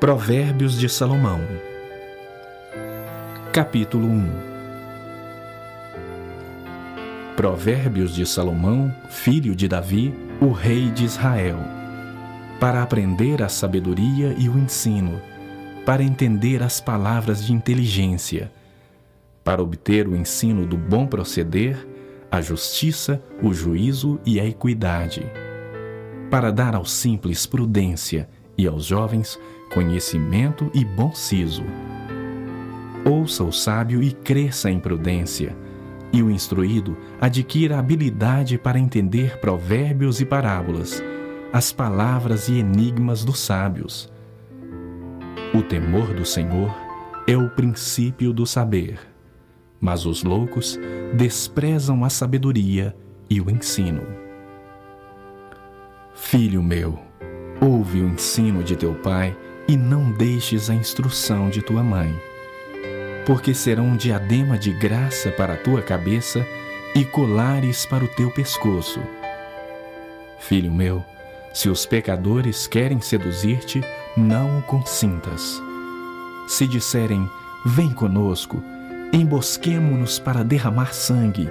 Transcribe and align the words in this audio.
Provérbios 0.00 0.78
de 0.78 0.88
Salomão, 0.88 1.42
capítulo 3.52 4.08
1 4.08 4.30
Provérbios 7.36 8.14
de 8.14 8.24
Salomão, 8.24 8.90
filho 9.10 9.54
de 9.54 9.68
Davi, 9.68 10.14
o 10.40 10.52
rei 10.52 10.90
de 10.90 11.04
Israel, 11.04 11.58
para 12.58 12.82
aprender 12.82 13.42
a 13.42 13.50
sabedoria 13.50 14.34
e 14.38 14.48
o 14.48 14.58
ensino, 14.58 15.20
para 15.84 16.02
entender 16.02 16.62
as 16.62 16.80
palavras 16.80 17.44
de 17.44 17.52
inteligência, 17.52 18.50
para 19.44 19.62
obter 19.62 20.08
o 20.08 20.16
ensino 20.16 20.64
do 20.64 20.78
bom 20.78 21.06
proceder, 21.06 21.86
a 22.30 22.40
justiça, 22.40 23.22
o 23.42 23.52
juízo 23.52 24.18
e 24.24 24.40
a 24.40 24.46
equidade, 24.46 25.30
para 26.30 26.50
dar 26.50 26.74
aos 26.74 26.90
simples 26.90 27.44
prudência 27.44 28.26
e 28.56 28.66
aos 28.66 28.86
jovens 28.86 29.38
conhecimento 29.72 30.70
e 30.74 30.84
bom 30.84 31.12
siso. 31.12 31.64
Ouça 33.04 33.42
o 33.44 33.52
sábio 33.52 34.02
e 34.02 34.12
cresça 34.12 34.70
em 34.70 34.78
prudência, 34.78 35.56
e 36.12 36.22
o 36.22 36.30
instruído 36.30 36.96
adquira 37.20 37.78
habilidade 37.78 38.58
para 38.58 38.78
entender 38.78 39.38
provérbios 39.38 40.20
e 40.20 40.26
parábolas, 40.26 41.02
as 41.52 41.72
palavras 41.72 42.48
e 42.48 42.58
enigmas 42.58 43.24
dos 43.24 43.38
sábios. 43.38 44.12
O 45.54 45.62
temor 45.62 46.12
do 46.14 46.24
Senhor 46.24 46.74
é 47.26 47.36
o 47.36 47.48
princípio 47.50 48.32
do 48.32 48.44
saber, 48.44 48.98
mas 49.80 50.04
os 50.04 50.22
loucos 50.22 50.78
desprezam 51.14 52.04
a 52.04 52.10
sabedoria 52.10 52.94
e 53.28 53.40
o 53.40 53.50
ensino. 53.50 54.02
Filho 56.14 56.62
meu, 56.62 56.98
ouve 57.60 58.00
o 58.00 58.08
ensino 58.08 58.62
de 58.62 58.76
teu 58.76 58.94
pai 58.94 59.36
e 59.70 59.76
não 59.76 60.10
deixes 60.10 60.68
a 60.68 60.74
instrução 60.74 61.48
de 61.48 61.62
tua 61.62 61.80
mãe, 61.80 62.12
porque 63.24 63.54
serão 63.54 63.84
um 63.84 63.96
diadema 63.96 64.58
de 64.58 64.72
graça 64.72 65.30
para 65.30 65.54
a 65.54 65.56
tua 65.56 65.80
cabeça 65.80 66.44
e 66.92 67.04
colares 67.04 67.86
para 67.86 68.02
o 68.02 68.08
teu 68.08 68.32
pescoço. 68.32 68.98
Filho 70.40 70.72
meu, 70.72 71.04
se 71.54 71.68
os 71.68 71.86
pecadores 71.86 72.66
querem 72.66 73.00
seduzir-te, 73.00 73.80
não 74.16 74.58
o 74.58 74.62
consintas. 74.62 75.62
Se 76.48 76.66
disserem, 76.66 77.30
vem 77.64 77.90
conosco, 77.90 78.60
embosquemo-nos 79.12 80.18
para 80.18 80.42
derramar 80.42 80.92
sangue, 80.92 81.48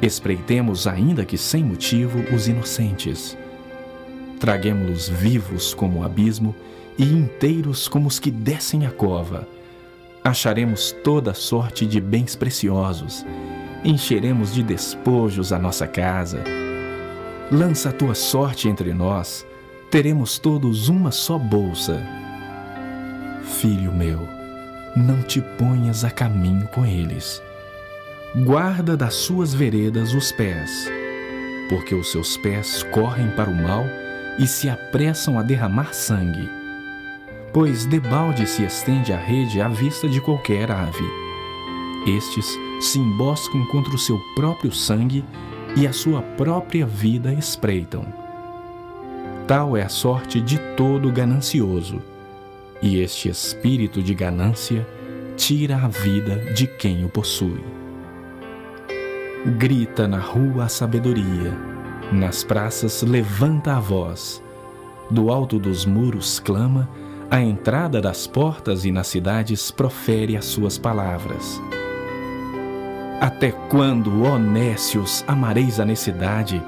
espreitemos, 0.00 0.86
ainda 0.86 1.26
que 1.26 1.36
sem 1.36 1.62
motivo, 1.62 2.20
os 2.34 2.48
inocentes. 2.48 3.36
Traguemos-los 4.40 5.10
vivos 5.10 5.74
como 5.74 5.98
o 6.00 6.04
abismo 6.04 6.56
e 6.98 7.04
inteiros 7.04 7.88
como 7.88 8.08
os 8.08 8.18
que 8.18 8.30
descem 8.30 8.86
a 8.86 8.90
cova. 8.90 9.46
Acharemos 10.22 10.92
toda 11.04 11.34
sorte 11.34 11.86
de 11.86 12.00
bens 12.00 12.34
preciosos, 12.34 13.26
encheremos 13.84 14.54
de 14.54 14.62
despojos 14.62 15.52
a 15.52 15.58
nossa 15.58 15.86
casa. 15.86 16.42
Lança 17.52 17.90
a 17.90 17.92
tua 17.92 18.14
sorte 18.14 18.68
entre 18.68 18.94
nós, 18.94 19.46
teremos 19.90 20.38
todos 20.38 20.88
uma 20.88 21.10
só 21.10 21.36
bolsa. 21.36 22.02
Filho 23.60 23.92
meu, 23.92 24.26
não 24.96 25.22
te 25.22 25.42
ponhas 25.42 26.04
a 26.04 26.10
caminho 26.10 26.66
com 26.68 26.86
eles. 26.86 27.42
Guarda 28.44 28.96
das 28.96 29.14
suas 29.14 29.52
veredas 29.52 30.14
os 30.14 30.32
pés, 30.32 30.90
porque 31.68 31.94
os 31.94 32.10
seus 32.10 32.36
pés 32.38 32.82
correm 32.84 33.30
para 33.32 33.50
o 33.50 33.54
mal 33.54 33.84
e 34.38 34.46
se 34.46 34.68
apressam 34.68 35.38
a 35.38 35.42
derramar 35.42 35.94
sangue 35.94 36.63
pois 37.54 37.86
debalde 37.86 38.48
se 38.48 38.64
estende 38.64 39.12
a 39.12 39.16
rede 39.16 39.60
à 39.60 39.68
vista 39.68 40.08
de 40.08 40.20
qualquer 40.20 40.72
ave. 40.72 41.08
Estes 42.04 42.58
se 42.80 42.98
emboscam 42.98 43.64
contra 43.66 43.94
o 43.94 43.98
seu 43.98 44.18
próprio 44.34 44.72
sangue 44.72 45.24
e 45.76 45.86
a 45.86 45.92
sua 45.92 46.20
própria 46.20 46.84
vida 46.84 47.32
espreitam. 47.32 48.04
Tal 49.46 49.76
é 49.76 49.82
a 49.82 49.88
sorte 49.88 50.40
de 50.40 50.58
todo 50.76 51.12
ganancioso, 51.12 52.02
e 52.82 52.98
este 53.00 53.28
espírito 53.28 54.02
de 54.02 54.14
ganância 54.14 54.86
tira 55.36 55.76
a 55.76 55.86
vida 55.86 56.36
de 56.54 56.66
quem 56.66 57.04
o 57.04 57.08
possui. 57.08 57.62
Grita 59.58 60.08
na 60.08 60.18
rua 60.18 60.64
a 60.64 60.68
sabedoria, 60.68 61.56
nas 62.10 62.42
praças 62.42 63.02
levanta 63.02 63.76
a 63.76 63.80
voz, 63.80 64.42
do 65.08 65.30
alto 65.30 65.58
dos 65.58 65.86
muros 65.86 66.40
clama 66.40 66.88
à 67.30 67.40
entrada 67.40 68.00
das 68.00 68.26
portas 68.26 68.84
e 68.84 68.92
nas 68.92 69.06
cidades 69.06 69.70
profere 69.70 70.36
as 70.36 70.44
suas 70.44 70.78
palavras. 70.78 71.60
Até 73.20 73.52
quando, 73.70 74.24
ó 74.24 74.38
nécios, 74.38 75.24
amareis 75.26 75.80
a 75.80 75.84
necessidade? 75.84 76.62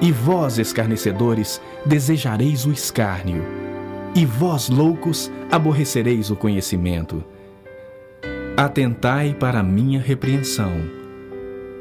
E 0.00 0.12
vós, 0.12 0.58
escarnecedores, 0.58 1.60
desejareis 1.84 2.64
o 2.64 2.70
escárnio? 2.70 3.44
E 4.14 4.24
vós, 4.24 4.68
loucos, 4.68 5.30
aborrecereis 5.50 6.30
o 6.30 6.36
conhecimento? 6.36 7.22
Atentai 8.56 9.34
para 9.34 9.60
a 9.60 9.62
minha 9.62 10.00
repreensão. 10.00 10.72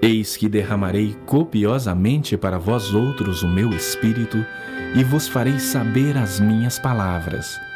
Eis 0.02 0.36
que 0.36 0.50
derramarei 0.50 1.16
copiosamente 1.26 2.38
para 2.38 2.60
vós 2.60 2.94
outros 2.94 3.42
o 3.42 3.48
meu 3.48 3.70
espírito, 3.72 4.46
e 4.96 5.04
vos 5.04 5.28
farei 5.28 5.60
saber 5.60 6.18
as 6.18 6.40
minhas 6.40 6.78
palavras. 6.78 7.67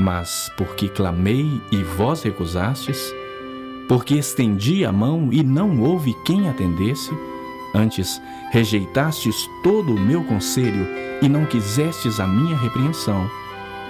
Mas 0.00 0.50
porque 0.56 0.88
clamei 0.88 1.60
e 1.70 1.82
vós 1.84 2.22
recusastes, 2.22 3.14
porque 3.86 4.14
estendi 4.14 4.82
a 4.82 4.90
mão 4.90 5.28
e 5.30 5.42
não 5.42 5.78
houve 5.78 6.16
quem 6.24 6.48
atendesse, 6.48 7.10
antes 7.74 8.18
rejeitastes 8.50 9.46
todo 9.62 9.94
o 9.94 10.00
meu 10.00 10.24
conselho 10.24 10.86
e 11.20 11.28
não 11.28 11.44
quisestes 11.44 12.18
a 12.18 12.26
minha 12.26 12.56
repreensão, 12.56 13.30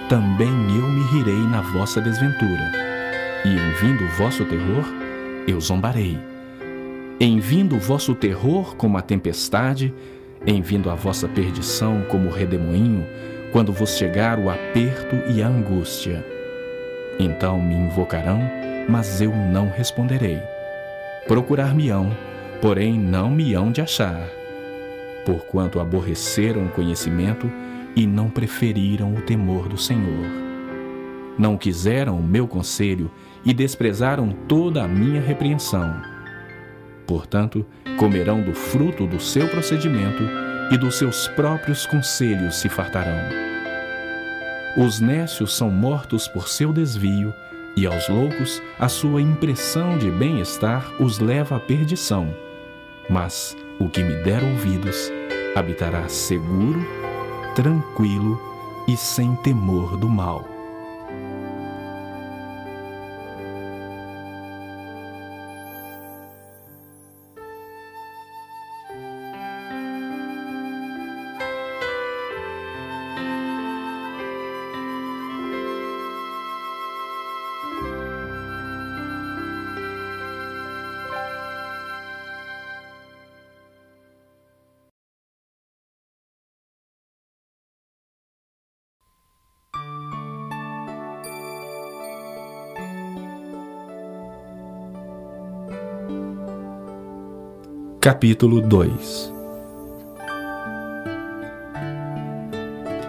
também 0.09 0.49
eu 0.49 0.85
me 0.85 1.01
rirei 1.13 1.47
na 1.47 1.61
vossa 1.61 2.01
desventura. 2.01 2.69
E 3.45 3.47
em 3.47 3.71
vindo 3.79 4.03
o 4.03 4.09
vosso 4.09 4.43
terror, 4.43 4.83
eu 5.47 5.61
zombarei. 5.61 6.19
Em 7.21 7.39
vindo 7.39 7.77
o 7.77 7.79
vosso 7.79 8.13
terror 8.13 8.75
como 8.75 8.97
a 8.97 9.01
tempestade, 9.01 9.93
em 10.45 10.61
vindo 10.61 10.89
a 10.89 10.95
vossa 10.95 11.29
perdição 11.29 12.03
como 12.09 12.27
o 12.27 12.33
redemoinho, 12.33 13.05
quando 13.51 13.73
vos 13.73 13.97
chegar 13.97 14.39
o 14.39 14.49
aperto 14.49 15.15
e 15.27 15.41
a 15.41 15.47
angústia. 15.47 16.25
Então 17.19 17.61
me 17.61 17.75
invocarão, 17.75 18.39
mas 18.87 19.21
eu 19.21 19.31
não 19.35 19.69
responderei. 19.69 20.41
Procurar-me-ão, 21.27 22.15
porém 22.61 22.97
não 22.97 23.29
me 23.29 23.53
hão 23.53 23.71
de 23.71 23.81
achar. 23.81 24.27
Porquanto 25.25 25.79
aborreceram 25.79 26.65
o 26.65 26.69
conhecimento 26.69 27.51
e 27.95 28.07
não 28.07 28.29
preferiram 28.29 29.13
o 29.13 29.21
temor 29.21 29.67
do 29.67 29.77
Senhor. 29.77 30.25
Não 31.37 31.57
quiseram 31.57 32.17
o 32.17 32.23
meu 32.23 32.47
conselho 32.47 33.11
e 33.45 33.53
desprezaram 33.53 34.31
toda 34.47 34.83
a 34.83 34.87
minha 34.87 35.21
repreensão. 35.21 36.01
Portanto, 37.05 37.65
comerão 37.97 38.41
do 38.41 38.53
fruto 38.53 39.05
do 39.05 39.19
seu 39.19 39.47
procedimento 39.49 40.23
e 40.71 40.77
dos 40.77 40.95
seus 40.97 41.27
próprios 41.27 41.85
conselhos 41.85 42.55
se 42.55 42.69
fartarão. 42.69 43.19
Os 44.77 45.01
nécios 45.01 45.55
são 45.55 45.69
mortos 45.69 46.27
por 46.27 46.47
seu 46.47 46.71
desvio, 46.71 47.33
e 47.75 47.85
aos 47.85 48.07
loucos 48.07 48.61
a 48.79 48.87
sua 48.87 49.21
impressão 49.21 49.97
de 49.97 50.09
bem-estar 50.09 50.91
os 51.01 51.19
leva 51.19 51.57
à 51.57 51.59
perdição. 51.59 52.33
Mas 53.09 53.55
o 53.79 53.89
que 53.89 54.03
me 54.03 54.23
der 54.23 54.43
ouvidos 54.43 55.11
habitará 55.55 56.07
seguro, 56.07 56.85
tranquilo 57.55 58.39
e 58.87 58.95
sem 58.95 59.35
temor 59.37 59.97
do 59.97 60.07
mal. 60.07 60.50
Capítulo 98.03 98.61
2 98.61 99.31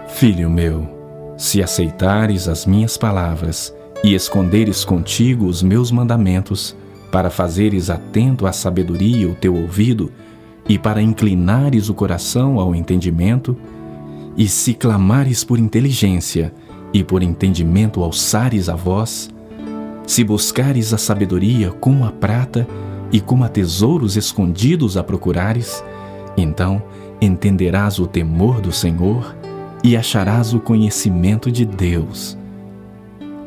Filho 0.09 0.51
meu, 0.51 0.87
Se 1.35 1.63
aceitares 1.63 2.47
as 2.47 2.67
minhas 2.67 2.95
palavras 2.95 3.73
e 4.03 4.13
esconderes 4.13 4.85
contigo 4.85 5.47
os 5.47 5.63
meus 5.63 5.89
mandamentos, 5.89 6.75
para 7.11 7.31
fazeres 7.31 7.89
atento 7.89 8.45
à 8.45 8.53
sabedoria 8.53 9.27
o 9.27 9.33
teu 9.33 9.55
ouvido 9.55 10.11
e 10.69 10.77
para 10.77 11.01
inclinares 11.01 11.89
o 11.89 11.95
coração 11.95 12.59
ao 12.59 12.75
entendimento, 12.75 13.57
e 14.37 14.47
se 14.47 14.75
clamares 14.75 15.43
por 15.43 15.57
inteligência 15.57 16.53
e 16.93 17.03
por 17.03 17.23
entendimento 17.23 18.03
alçares 18.03 18.69
a 18.69 18.75
voz, 18.75 19.27
se 20.05 20.23
buscares 20.23 20.93
a 20.93 20.99
sabedoria 20.99 21.71
como 21.71 22.05
a 22.05 22.11
prata 22.11 22.67
e 23.13 23.21
como 23.21 23.43
a 23.43 23.47
tesouros 23.47 24.17
escondidos 24.17 24.97
a 24.97 25.03
procurares, 25.03 25.83
então 26.35 26.81
entenderás 27.21 27.99
o 27.99 28.07
temor 28.07 28.59
do 28.59 28.71
Senhor 28.71 29.35
e 29.83 29.95
acharás 29.95 30.51
o 30.51 30.59
conhecimento 30.59 31.51
de 31.51 31.63
Deus. 31.63 32.35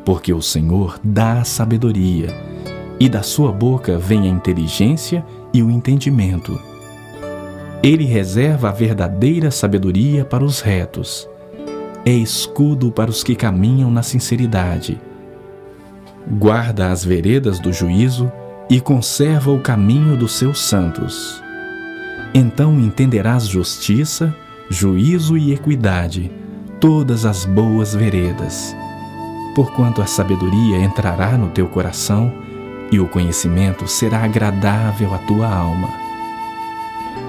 Porque 0.05 0.33
o 0.33 0.41
Senhor 0.41 0.97
dá 1.03 1.41
a 1.41 1.43
sabedoria 1.43 2.29
e 2.97 3.09
da 3.09 3.21
sua 3.21 3.51
boca 3.51 3.97
vem 3.97 4.21
a 4.21 4.27
inteligência 4.27 5.23
e 5.53 5.61
o 5.61 5.69
entendimento. 5.69 6.57
Ele 7.83 8.05
reserva 8.05 8.69
a 8.69 8.71
verdadeira 8.71 9.51
sabedoria 9.51 10.23
para 10.23 10.45
os 10.45 10.61
retos. 10.61 11.27
É 12.05 12.11
escudo 12.11 12.89
para 12.89 13.09
os 13.09 13.21
que 13.21 13.35
caminham 13.35 13.91
na 13.91 14.01
sinceridade. 14.01 14.99
Guarda 16.39 16.89
as 16.89 17.03
veredas 17.03 17.59
do 17.59 17.73
juízo 17.73 18.31
e 18.69 18.81
conserva 18.81 19.51
o 19.51 19.59
caminho 19.59 20.17
dos 20.17 20.33
seus 20.33 20.59
santos. 20.59 21.41
Então 22.33 22.79
entenderás 22.79 23.47
justiça, 23.47 24.35
juízo 24.69 25.37
e 25.37 25.53
equidade, 25.53 26.31
todas 26.79 27.25
as 27.25 27.45
boas 27.45 27.95
veredas. 27.95 28.75
Porquanto 29.55 30.01
a 30.01 30.05
sabedoria 30.05 30.77
entrará 30.77 31.37
no 31.37 31.49
teu 31.49 31.67
coração, 31.67 32.31
e 32.91 32.99
o 32.99 33.07
conhecimento 33.07 33.87
será 33.87 34.23
agradável 34.23 35.13
à 35.13 35.17
tua 35.19 35.47
alma. 35.47 35.89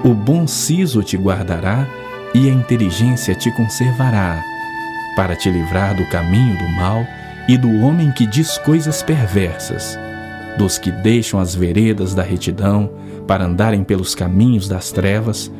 O 0.03 0.13
bom 0.13 0.47
siso 0.47 1.03
te 1.03 1.17
guardará 1.17 1.85
e 2.33 2.49
a 2.49 2.53
inteligência 2.53 3.35
te 3.35 3.51
conservará, 3.51 4.41
para 5.15 5.35
te 5.35 5.49
livrar 5.49 5.95
do 5.95 6.05
caminho 6.09 6.57
do 6.57 6.67
mal 6.75 7.05
e 7.47 7.57
do 7.57 7.81
homem 7.81 8.11
que 8.11 8.25
diz 8.25 8.57
coisas 8.59 9.01
perversas, 9.01 9.97
dos 10.57 10.77
que 10.77 10.91
deixam 10.91 11.39
as 11.39 11.55
veredas 11.55 12.13
da 12.13 12.23
retidão 12.23 12.91
para 13.27 13.45
andarem 13.45 13.83
pelos 13.83 14.15
caminhos 14.15 14.67
das 14.67 14.91
trevas, 14.91 15.51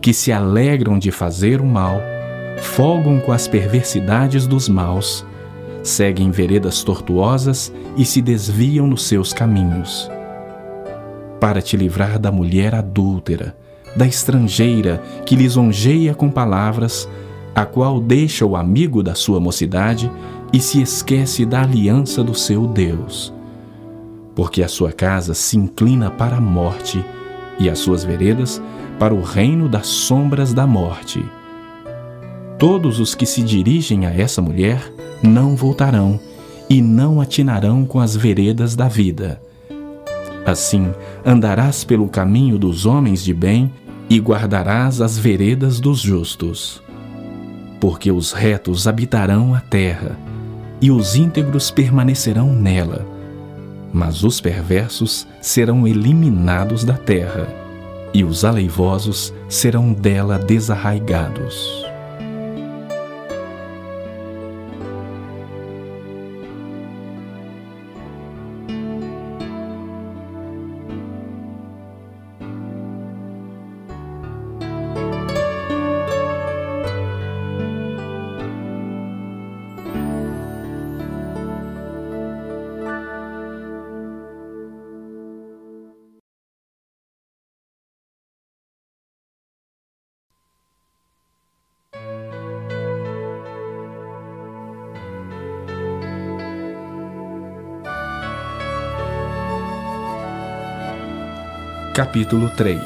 que 0.00 0.12
se 0.12 0.32
alegram 0.32 0.98
de 0.98 1.10
fazer 1.10 1.60
o 1.60 1.66
mal, 1.66 2.00
folgam 2.58 3.18
com 3.20 3.32
as 3.32 3.48
perversidades 3.48 4.46
dos 4.46 4.68
maus 4.68 5.24
seguem 5.84 6.30
veredas 6.30 6.82
tortuosas 6.82 7.72
e 7.96 8.04
se 8.04 8.22
desviam 8.22 8.86
nos 8.86 9.04
seus 9.04 9.32
caminhos. 9.32 10.10
Para 11.38 11.60
te 11.60 11.76
livrar 11.76 12.18
da 12.18 12.32
mulher 12.32 12.74
adúltera, 12.74 13.54
da 13.94 14.06
estrangeira 14.06 15.00
que 15.26 15.36
lisonjeia 15.36 16.14
com 16.14 16.30
palavras, 16.30 17.08
a 17.54 17.64
qual 17.64 18.00
deixa 18.00 18.44
o 18.46 18.56
amigo 18.56 19.02
da 19.02 19.14
sua 19.14 19.38
mocidade 19.38 20.10
e 20.52 20.58
se 20.58 20.80
esquece 20.80 21.44
da 21.44 21.62
aliança 21.62 22.24
do 22.24 22.34
seu 22.34 22.66
Deus. 22.66 23.32
Porque 24.34 24.62
a 24.62 24.68
sua 24.68 24.92
casa 24.92 25.34
se 25.34 25.56
inclina 25.56 26.10
para 26.10 26.36
a 26.36 26.40
morte 26.40 27.04
e 27.58 27.70
as 27.70 27.78
suas 27.78 28.04
veredas 28.04 28.60
para 28.98 29.14
o 29.14 29.22
reino 29.22 29.68
das 29.68 29.86
sombras 29.86 30.52
da 30.52 30.66
morte. 30.66 31.24
Todos 32.58 33.00
os 33.00 33.14
que 33.14 33.26
se 33.26 33.42
dirigem 33.42 34.06
a 34.06 34.14
essa 34.14 34.40
mulher 34.40 34.92
não 35.22 35.56
voltarão 35.56 36.18
e 36.68 36.80
não 36.80 37.20
atinarão 37.20 37.84
com 37.84 38.00
as 38.00 38.16
veredas 38.16 38.74
da 38.74 38.88
vida. 38.88 39.40
Assim 40.46 40.92
andarás 41.24 41.84
pelo 41.84 42.08
caminho 42.08 42.58
dos 42.58 42.86
homens 42.86 43.22
de 43.24 43.32
bem 43.32 43.72
e 44.08 44.18
guardarás 44.18 45.00
as 45.00 45.18
veredas 45.18 45.80
dos 45.80 45.98
justos. 45.98 46.82
Porque 47.80 48.10
os 48.10 48.32
retos 48.32 48.86
habitarão 48.86 49.54
a 49.54 49.60
terra 49.60 50.18
e 50.80 50.90
os 50.90 51.16
íntegros 51.16 51.70
permanecerão 51.70 52.52
nela, 52.52 53.06
mas 53.94 54.24
os 54.24 54.40
perversos 54.40 55.24
serão 55.40 55.86
eliminados 55.86 56.82
da 56.82 56.98
terra 56.98 57.46
e 58.12 58.24
os 58.24 58.44
aleivosos 58.44 59.32
serão 59.48 59.92
dela 59.92 60.36
desarraigados. 60.36 61.93
Capítulo 102.04 102.50
3 102.50 102.78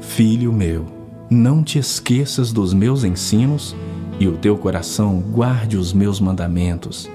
Filho 0.00 0.52
meu, 0.52 0.86
não 1.30 1.62
te 1.62 1.78
esqueças 1.78 2.52
dos 2.52 2.74
meus 2.74 3.04
ensinos 3.04 3.76
e 4.18 4.26
o 4.26 4.36
teu 4.36 4.58
coração 4.58 5.20
guarde 5.20 5.76
os 5.76 5.92
meus 5.92 6.18
mandamentos, 6.18 7.08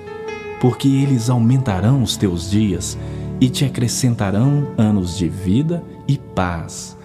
porque 0.61 0.87
eles 0.87 1.29
aumentarão 1.29 2.01
os 2.01 2.15
teus 2.15 2.49
dias 2.49 2.97
e 3.41 3.49
te 3.49 3.65
acrescentarão 3.65 4.69
anos 4.77 5.17
de 5.17 5.27
vida 5.27 5.83
e 6.07 6.17
paz. 6.17 6.97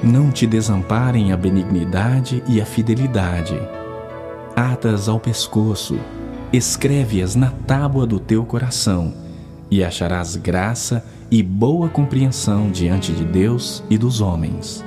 Não 0.00 0.30
te 0.30 0.46
desamparem 0.46 1.32
a 1.32 1.36
benignidade 1.36 2.40
e 2.46 2.60
a 2.60 2.64
fidelidade. 2.64 3.58
Atas 4.54 5.08
ao 5.08 5.18
pescoço, 5.18 5.98
escreve-as 6.52 7.34
na 7.34 7.50
tábua 7.50 8.06
do 8.06 8.20
teu 8.20 8.44
coração 8.44 9.25
e 9.70 9.82
acharás 9.82 10.36
graça 10.36 11.04
e 11.30 11.42
boa 11.42 11.88
compreensão 11.88 12.70
diante 12.70 13.12
de 13.12 13.24
Deus 13.24 13.82
e 13.90 13.98
dos 13.98 14.20
homens. 14.20 14.84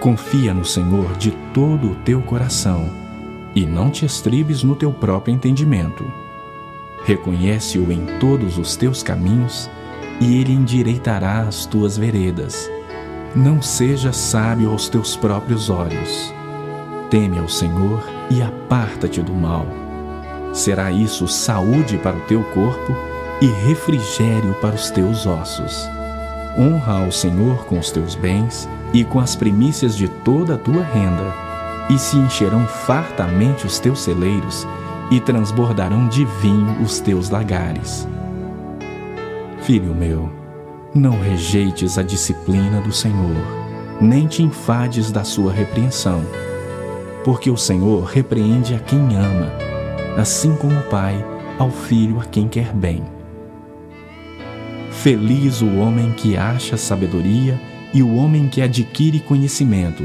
Confia 0.00 0.54
no 0.54 0.64
Senhor 0.64 1.16
de 1.16 1.30
todo 1.52 1.92
o 1.92 1.94
teu 1.96 2.22
coração 2.22 2.88
e 3.54 3.66
não 3.66 3.90
te 3.90 4.04
estribes 4.04 4.62
no 4.62 4.76
teu 4.76 4.92
próprio 4.92 5.34
entendimento. 5.34 6.04
Reconhece-o 7.04 7.90
em 7.92 8.18
todos 8.18 8.58
os 8.58 8.76
teus 8.76 9.02
caminhos 9.02 9.70
e 10.20 10.40
ele 10.40 10.52
endireitará 10.52 11.42
as 11.42 11.66
tuas 11.66 11.96
veredas. 11.96 12.70
Não 13.34 13.60
sejas 13.60 14.16
sábio 14.16 14.70
aos 14.70 14.88
teus 14.88 15.16
próprios 15.16 15.68
olhos. 15.68 16.32
Teme 17.10 17.38
ao 17.38 17.48
Senhor 17.48 18.02
e 18.30 18.42
aparta-te 18.42 19.22
do 19.22 19.32
mal 19.32 19.66
Será 20.56 20.90
isso 20.90 21.28
saúde 21.28 21.98
para 21.98 22.16
o 22.16 22.20
teu 22.20 22.42
corpo 22.42 22.96
e 23.42 23.46
refrigério 23.68 24.54
para 24.54 24.74
os 24.74 24.88
teus 24.90 25.26
ossos. 25.26 25.86
Honra 26.58 27.04
ao 27.04 27.12
Senhor 27.12 27.66
com 27.66 27.78
os 27.78 27.90
teus 27.90 28.14
bens 28.14 28.66
e 28.94 29.04
com 29.04 29.20
as 29.20 29.36
primícias 29.36 29.94
de 29.94 30.08
toda 30.08 30.54
a 30.54 30.58
tua 30.58 30.82
renda, 30.82 31.34
e 31.90 31.98
se 31.98 32.16
encherão 32.16 32.66
fartamente 32.66 33.66
os 33.66 33.78
teus 33.78 34.00
celeiros 34.00 34.66
e 35.10 35.20
transbordarão 35.20 36.08
de 36.08 36.24
vinho 36.40 36.80
os 36.82 37.00
teus 37.00 37.28
lagares. 37.28 38.08
Filho 39.60 39.94
meu, 39.94 40.32
não 40.94 41.20
rejeites 41.20 41.98
a 41.98 42.02
disciplina 42.02 42.80
do 42.80 42.92
Senhor, 42.92 43.36
nem 44.00 44.26
te 44.26 44.42
enfades 44.42 45.12
da 45.12 45.22
sua 45.22 45.52
repreensão, 45.52 46.22
porque 47.22 47.50
o 47.50 47.58
Senhor 47.58 48.04
repreende 48.04 48.74
a 48.74 48.78
quem 48.78 49.14
ama 49.14 49.66
assim 50.16 50.56
como 50.56 50.78
o 50.78 50.82
Pai 50.84 51.22
ao 51.58 51.70
Filho 51.70 52.20
a 52.20 52.24
quem 52.24 52.48
quer 52.48 52.72
bem. 52.72 53.02
Feliz 54.90 55.60
o 55.60 55.76
homem 55.76 56.12
que 56.12 56.36
acha 56.36 56.76
sabedoria 56.76 57.60
e 57.92 58.02
o 58.02 58.14
homem 58.16 58.48
que 58.48 58.62
adquire 58.62 59.20
conhecimento, 59.20 60.04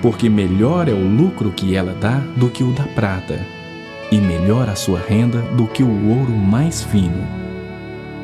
porque 0.00 0.28
melhor 0.28 0.88
é 0.88 0.92
o 0.92 1.08
lucro 1.08 1.50
que 1.50 1.74
ela 1.74 1.92
dá 2.00 2.18
do 2.36 2.48
que 2.48 2.62
o 2.62 2.72
da 2.72 2.84
prata, 2.84 3.38
e 4.10 4.18
melhor 4.18 4.68
a 4.68 4.74
sua 4.74 5.00
renda 5.00 5.42
do 5.56 5.66
que 5.66 5.82
o 5.82 6.08
ouro 6.08 6.32
mais 6.32 6.82
fino. 6.82 7.26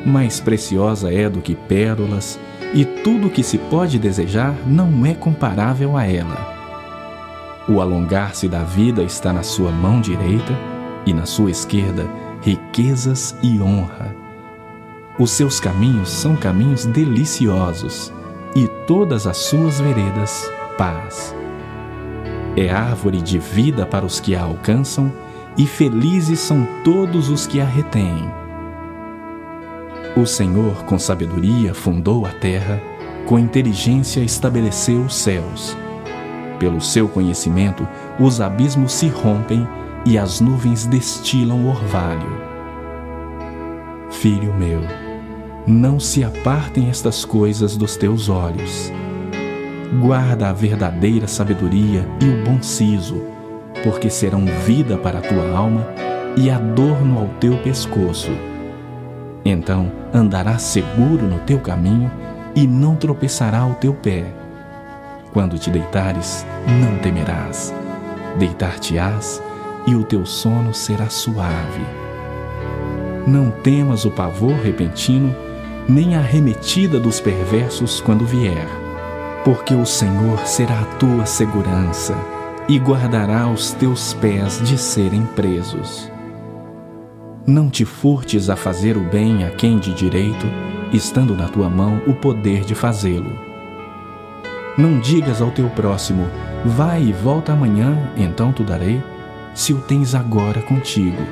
Mais 0.05 0.39
preciosa 0.39 1.13
é 1.13 1.29
do 1.29 1.41
que 1.41 1.53
pérolas, 1.53 2.39
e 2.73 2.85
tudo 2.85 3.27
o 3.27 3.29
que 3.29 3.43
se 3.43 3.57
pode 3.57 3.99
desejar 3.99 4.55
não 4.65 5.05
é 5.05 5.13
comparável 5.13 5.95
a 5.97 6.05
ela. 6.05 6.55
O 7.67 7.81
alongar-se 7.81 8.47
da 8.47 8.63
vida 8.63 9.03
está 9.03 9.33
na 9.33 9.43
sua 9.43 9.71
mão 9.71 9.99
direita 9.99 10.74
e 11.05 11.13
na 11.13 11.25
sua 11.25 11.51
esquerda 11.51 12.07
riquezas 12.41 13.35
e 13.41 13.59
honra. 13.61 14.15
Os 15.17 15.31
seus 15.31 15.59
caminhos 15.59 16.09
são 16.09 16.35
caminhos 16.35 16.85
deliciosos 16.85 18.13
e 18.55 18.67
todas 18.85 19.25
as 19.25 19.37
suas 19.37 19.79
veredas 19.79 20.49
paz. 20.77 21.35
É 22.57 22.69
árvore 22.69 23.21
de 23.21 23.39
vida 23.39 23.85
para 23.85 24.05
os 24.05 24.19
que 24.19 24.35
a 24.35 24.43
alcançam 24.43 25.11
e 25.57 25.65
felizes 25.65 26.39
são 26.39 26.67
todos 26.83 27.29
os 27.29 27.47
que 27.47 27.59
a 27.59 27.65
retêm. 27.65 28.29
O 30.15 30.25
Senhor, 30.25 30.83
com 30.85 30.97
sabedoria, 30.97 31.73
fundou 31.73 32.25
a 32.25 32.31
terra, 32.31 32.81
com 33.25 33.37
inteligência 33.37 34.21
estabeleceu 34.21 35.01
os 35.01 35.15
céus. 35.15 35.75
Pelo 36.59 36.79
seu 36.79 37.09
conhecimento, 37.09 37.85
os 38.19 38.39
abismos 38.39 38.93
se 38.93 39.07
rompem 39.07 39.67
e 40.05 40.17
as 40.19 40.39
nuvens 40.39 40.85
destilam 40.85 41.67
orvalho. 41.67 42.45
Filho 44.11 44.53
meu, 44.53 44.81
não 45.65 45.99
se 45.99 46.23
apartem 46.23 46.89
estas 46.89 47.25
coisas 47.25 47.75
dos 47.75 47.97
teus 47.97 48.29
olhos. 48.29 48.91
Guarda 50.01 50.49
a 50.49 50.53
verdadeira 50.53 51.27
sabedoria 51.27 52.07
e 52.21 52.29
o 52.29 52.43
bom 52.43 52.61
siso, 52.61 53.21
porque 53.83 54.09
serão 54.09 54.45
vida 54.65 54.97
para 54.97 55.19
a 55.19 55.21
tua 55.21 55.49
alma 55.57 55.87
e 56.37 56.51
adorno 56.51 57.19
ao 57.19 57.27
teu 57.39 57.57
pescoço. 57.57 58.31
Então 59.43 59.91
andarás 60.13 60.61
seguro 60.61 61.23
no 61.23 61.39
teu 61.39 61.59
caminho 61.59 62.11
e 62.55 62.67
não 62.67 62.95
tropeçará 62.95 63.65
o 63.65 63.73
teu 63.75 63.93
pé. 63.93 64.25
Quando 65.33 65.57
te 65.57 65.69
deitares, 65.69 66.45
não 66.67 66.97
temerás. 66.99 67.73
Deitar-te-ás 68.37 69.41
e 69.87 69.95
o 69.95 70.03
teu 70.03 70.25
sono 70.25 70.73
será 70.73 71.09
suave. 71.09 71.85
Não 73.27 73.49
temas 73.49 74.05
o 74.05 74.11
pavor 74.11 74.55
repentino, 74.61 75.35
nem 75.87 76.15
a 76.15 76.19
arremetida 76.19 76.99
dos 76.99 77.19
perversos 77.19 77.99
quando 77.99 78.25
vier, 78.25 78.67
porque 79.43 79.73
o 79.73 79.85
Senhor 79.85 80.39
será 80.45 80.79
a 80.79 80.85
tua 80.97 81.25
segurança 81.25 82.15
e 82.67 82.79
guardará 82.79 83.47
os 83.47 83.71
teus 83.73 84.13
pés 84.13 84.61
de 84.63 84.77
serem 84.77 85.23
presos. 85.35 86.11
Não 87.45 87.69
te 87.69 87.85
furtes 87.85 88.49
a 88.49 88.55
fazer 88.55 88.97
o 88.97 89.01
bem 89.01 89.43
a 89.43 89.51
quem 89.51 89.77
de 89.77 89.93
direito, 89.93 90.47
estando 90.91 91.35
na 91.35 91.47
tua 91.47 91.69
mão 91.69 92.01
o 92.07 92.13
poder 92.13 92.61
de 92.61 92.73
fazê-lo. 92.73 93.31
Não 94.77 94.99
digas 94.99 95.41
ao 95.41 95.51
teu 95.51 95.69
próximo, 95.69 96.27
vai 96.65 97.03
e 97.03 97.13
volta 97.13 97.53
amanhã, 97.53 98.11
então 98.17 98.51
tu 98.51 98.63
darei 98.63 99.01
se 99.55 99.73
o 99.73 99.79
tens 99.79 100.13
agora 100.13 100.61
contigo. 100.61 101.23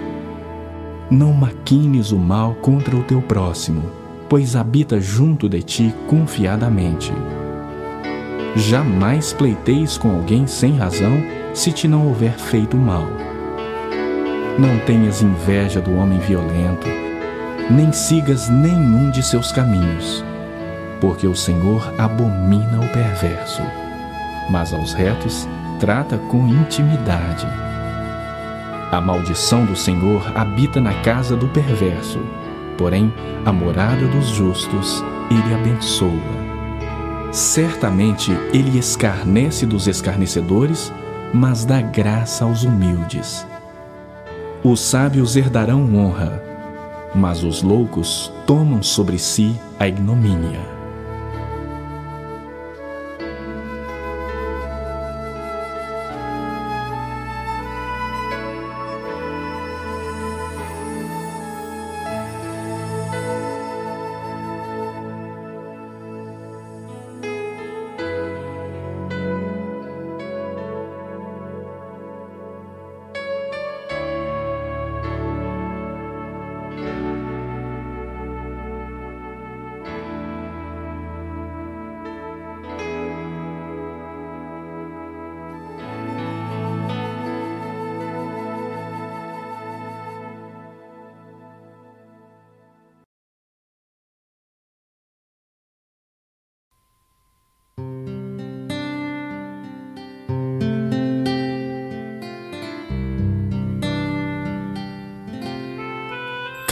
Não 1.12 1.34
maquines 1.34 2.12
o 2.12 2.18
mal 2.18 2.56
contra 2.56 2.96
o 2.96 3.04
teu 3.04 3.22
próximo, 3.22 3.84
pois 4.30 4.56
habita 4.56 5.00
junto 5.00 5.50
de 5.50 5.62
ti 5.62 5.94
confiadamente. 6.08 7.12
Jamais 8.56 9.34
pleiteis 9.34 9.98
com 9.98 10.10
alguém 10.10 10.48
sem 10.48 10.78
razão 10.78 11.22
se 11.54 11.72
te 11.72 11.88
não 11.88 12.08
houver 12.08 12.34
feito 12.34 12.78
mal. 12.78 13.06
Não 14.58 14.80
tenhas 14.86 15.22
inveja 15.22 15.82
do 15.82 15.94
homem 15.96 16.20
violento, 16.20 16.88
nem 17.70 17.92
sigas 17.92 18.50
nenhum 18.50 19.10
de 19.10 19.22
seus 19.22 19.52
caminhos, 19.52 20.24
porque 21.02 21.28
o 21.28 21.36
Senhor 21.36 21.94
abomina 21.98 22.80
o 22.80 22.92
perverso, 22.92 23.62
mas 24.50 24.74
aos 24.74 24.94
retos 24.94 25.48
trata 25.80 26.18
com 26.18 26.48
intimidade. 26.48 27.48
A 28.94 29.02
maldição 29.02 29.66
do 29.66 29.76
Senhor 29.76 30.32
habita 30.38 30.80
na 30.80 30.94
casa 31.02 31.36
do 31.36 31.48
perverso, 31.48 32.20
porém 32.78 33.12
a 33.44 33.52
morada 33.52 34.08
dos 34.08 34.28
justos 34.28 35.04
ele 35.32 35.52
abençoa. 35.52 36.12
Certamente 37.32 38.32
ele 38.54 38.78
escarnece 38.78 39.66
dos 39.66 39.88
escarnecedores, 39.88 40.94
mas 41.34 41.66
dá 41.66 41.82
graça 41.82 42.46
aos 42.46 42.64
humildes. 42.66 43.48
Os 44.64 44.80
sábios 44.80 45.36
herdarão 45.36 45.92
honra, 45.96 46.44
mas 47.16 47.44
os 47.44 47.64
loucos 47.64 48.32
tomam 48.46 48.84
sobre 48.84 49.18
si 49.18 49.60
a 49.80 49.88
ignomínia. 49.88 50.73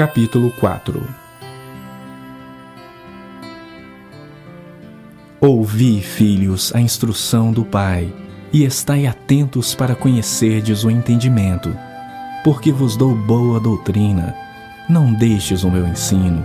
Capítulo 0.02 0.50
4 0.54 1.08
Ouvi, 5.40 6.02
filhos, 6.02 6.74
a 6.74 6.82
instrução 6.82 7.52
do 7.52 7.64
Pai, 7.64 8.12
e 8.52 8.64
estai 8.64 9.06
atentos 9.06 9.76
para 9.76 9.94
conhecerdes 9.94 10.84
o 10.84 10.90
entendimento, 10.90 11.78
porque 12.44 12.72
vos 12.72 12.98
dou 12.98 13.14
boa 13.14 13.60
doutrina, 13.60 14.34
não 14.90 15.14
deixes 15.14 15.64
o 15.64 15.70
meu 15.70 15.88
ensino. 15.88 16.44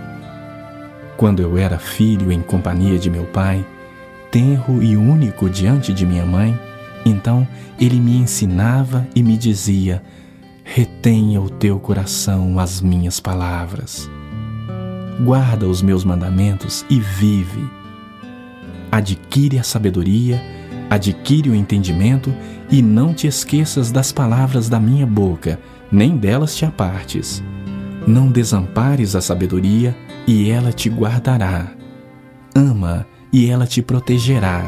Quando 1.16 1.40
eu 1.40 1.56
era 1.56 1.78
filho 1.78 2.30
em 2.30 2.42
companhia 2.42 2.98
de 2.98 3.08
meu 3.08 3.25
pai, 3.25 3.64
tenro 4.30 4.82
e 4.82 4.98
único 4.98 5.48
diante 5.48 5.94
de 5.94 6.04
minha 6.04 6.26
mãe, 6.26 6.60
então 7.06 7.48
ele 7.80 7.98
me 8.00 8.18
ensinava 8.18 9.08
e 9.14 9.22
me 9.22 9.38
dizia: 9.38 10.02
retenha 10.68 11.40
o 11.40 11.49
teu 11.49 11.78
coração 11.78 12.58
as 12.58 12.80
minhas 12.80 13.20
palavras. 13.20 14.11
Guarda 15.25 15.66
os 15.66 15.80
meus 15.80 16.04
mandamentos 16.04 16.85
e 16.90 16.99
vive. 16.99 17.64
Adquire 18.90 19.61
a 19.61 19.62
sabedoria, 19.62 20.42
adquire 20.90 21.49
o 21.49 21.54
entendimento 21.54 22.35
e 22.68 22.82
não 22.82 23.14
te 23.14 23.28
esqueças 23.28 23.92
das 23.92 24.11
palavras 24.11 24.68
da 24.68 24.80
minha 24.80 25.06
boca, 25.06 25.58
nem 25.90 26.16
delas 26.16 26.56
te 26.56 26.66
apartes. 26.66 27.42
Não 28.04 28.28
desampares 28.28 29.14
a 29.14 29.20
sabedoria 29.20 29.96
e 30.26 30.50
ela 30.50 30.73
te 30.73 30.90
guardará. 30.90 31.68
Ama 32.54 33.06
e 33.32 33.49
ela 33.49 33.66
te 33.66 33.80
protegerá. 33.80 34.64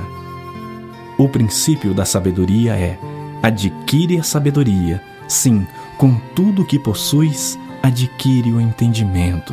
O 1.18 1.28
princípio 1.28 1.92
da 1.92 2.04
sabedoria 2.04 2.76
é: 2.76 2.98
adquire 3.42 4.18
a 4.18 4.22
sabedoria, 4.22 5.02
sim, 5.26 5.66
com 5.98 6.14
tudo 6.34 6.64
que 6.64 6.78
possuis, 6.78 7.58
adquire 7.82 8.52
o 8.52 8.60
entendimento. 8.60 9.52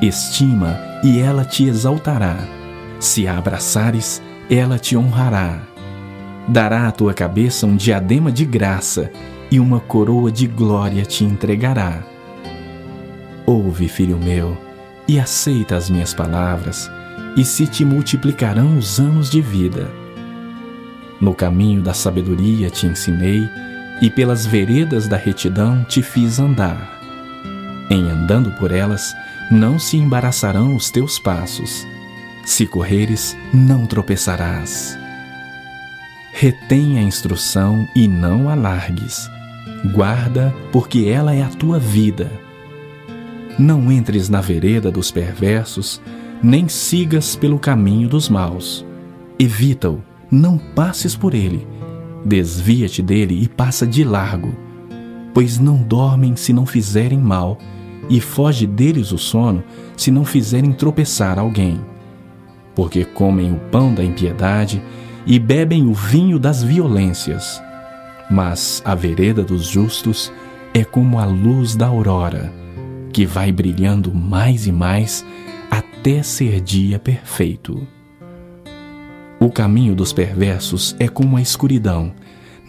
Estima 0.00 0.78
e 1.02 1.18
ela 1.18 1.44
te 1.44 1.64
exaltará. 1.64 2.38
Se 3.00 3.26
a 3.26 3.36
abraçares, 3.36 4.22
ela 4.48 4.78
te 4.78 4.96
honrará. 4.96 5.60
Dará 6.46 6.86
à 6.86 6.92
tua 6.92 7.12
cabeça 7.12 7.66
um 7.66 7.74
diadema 7.74 8.30
de 8.30 8.44
graça 8.44 9.10
e 9.50 9.58
uma 9.58 9.80
coroa 9.80 10.30
de 10.30 10.46
glória 10.46 11.04
te 11.04 11.24
entregará. 11.24 12.04
Ouve, 13.44 13.88
filho 13.88 14.18
meu, 14.18 14.56
e 15.08 15.18
aceita 15.18 15.76
as 15.76 15.90
minhas 15.90 16.14
palavras, 16.14 16.88
e 17.36 17.44
se 17.44 17.66
te 17.66 17.84
multiplicarão 17.84 18.78
os 18.78 19.00
anos 19.00 19.28
de 19.28 19.40
vida. 19.40 19.90
No 21.20 21.34
caminho 21.34 21.82
da 21.82 21.92
sabedoria 21.92 22.70
te 22.70 22.86
ensinei, 22.86 23.42
e 24.00 24.10
pelas 24.10 24.46
veredas 24.46 25.06
da 25.06 25.16
retidão 25.16 25.84
te 25.84 26.02
fiz 26.02 26.38
andar. 26.38 26.98
Em 27.90 28.08
andando 28.08 28.50
por 28.52 28.70
elas, 28.70 29.14
não 29.50 29.78
se 29.78 29.96
embaraçarão 29.96 30.76
os 30.76 30.90
teus 30.90 31.18
passos. 31.18 31.86
Se 32.44 32.66
correres, 32.66 33.36
não 33.52 33.86
tropeçarás. 33.86 34.96
Retém 36.32 36.98
a 36.98 37.02
instrução 37.02 37.86
e 37.94 38.06
não 38.06 38.48
a 38.48 38.54
largues. 38.54 39.28
Guarda, 39.92 40.54
porque 40.72 41.06
ela 41.06 41.34
é 41.34 41.42
a 41.42 41.48
tua 41.48 41.78
vida. 41.78 42.30
Não 43.58 43.90
entres 43.90 44.28
na 44.28 44.40
vereda 44.40 44.90
dos 44.90 45.10
perversos, 45.10 46.00
nem 46.42 46.68
sigas 46.68 47.36
pelo 47.36 47.58
caminho 47.58 48.08
dos 48.08 48.28
maus. 48.28 48.86
Evita-o, 49.38 50.02
não 50.30 50.56
passes 50.56 51.14
por 51.16 51.34
ele. 51.34 51.66
Desvia-te 52.24 53.02
dele 53.02 53.42
e 53.42 53.48
passa 53.48 53.86
de 53.86 54.04
largo, 54.04 54.54
pois 55.32 55.58
não 55.58 55.76
dormem 55.76 56.36
se 56.36 56.52
não 56.52 56.66
fizerem 56.66 57.18
mal, 57.18 57.58
e 58.08 58.20
foge 58.20 58.66
deles 58.66 59.12
o 59.12 59.18
sono 59.18 59.62
se 59.96 60.10
não 60.10 60.24
fizerem 60.24 60.72
tropeçar 60.72 61.38
alguém. 61.38 61.80
Porque 62.74 63.04
comem 63.04 63.52
o 63.52 63.60
pão 63.70 63.94
da 63.94 64.02
impiedade 64.02 64.82
e 65.26 65.38
bebem 65.38 65.86
o 65.86 65.94
vinho 65.94 66.38
das 66.38 66.62
violências. 66.62 67.62
Mas 68.30 68.82
a 68.84 68.94
vereda 68.94 69.42
dos 69.42 69.66
justos 69.66 70.32
é 70.74 70.84
como 70.84 71.18
a 71.18 71.24
luz 71.24 71.74
da 71.74 71.86
aurora, 71.86 72.52
que 73.12 73.26
vai 73.26 73.50
brilhando 73.50 74.14
mais 74.14 74.66
e 74.66 74.72
mais 74.72 75.24
até 75.70 76.22
ser 76.22 76.60
dia 76.60 76.98
perfeito. 76.98 77.86
O 79.40 79.50
caminho 79.50 79.96
dos 79.96 80.12
perversos 80.12 80.94
é 81.00 81.08
como 81.08 81.36
a 81.36 81.42
escuridão, 81.42 82.12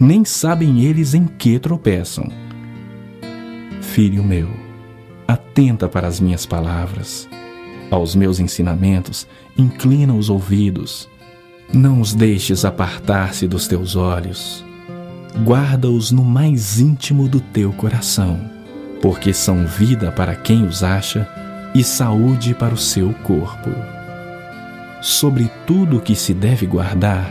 nem 0.00 0.24
sabem 0.24 0.80
eles 0.82 1.14
em 1.14 1.26
que 1.26 1.58
tropeçam. 1.58 2.28
Filho 3.80 4.24
meu, 4.24 4.48
atenta 5.28 5.88
para 5.88 6.08
as 6.08 6.18
minhas 6.18 6.46
palavras, 6.46 7.28
aos 7.90 8.16
meus 8.16 8.40
ensinamentos, 8.40 9.28
inclina 9.56 10.14
os 10.14 10.28
ouvidos 10.28 11.08
não 11.72 12.00
os 12.00 12.12
deixes 12.12 12.64
apartar-se 12.64 13.48
dos 13.48 13.66
teus 13.66 13.96
olhos. 13.96 14.62
Guarda-os 15.44 16.10
no 16.10 16.22
mais 16.22 16.78
íntimo 16.78 17.26
do 17.26 17.40
teu 17.40 17.72
coração, 17.72 18.38
porque 19.00 19.32
são 19.32 19.66
vida 19.66 20.12
para 20.12 20.34
quem 20.34 20.64
os 20.64 20.82
acha 20.82 21.26
e 21.74 21.82
saúde 21.82 22.54
para 22.54 22.74
o 22.74 22.78
seu 22.78 23.14
corpo. 23.22 23.70
Sobre 25.02 25.50
tudo 25.66 25.98
o 25.98 26.00
que 26.00 26.14
se 26.14 26.32
deve 26.32 26.64
guardar, 26.64 27.30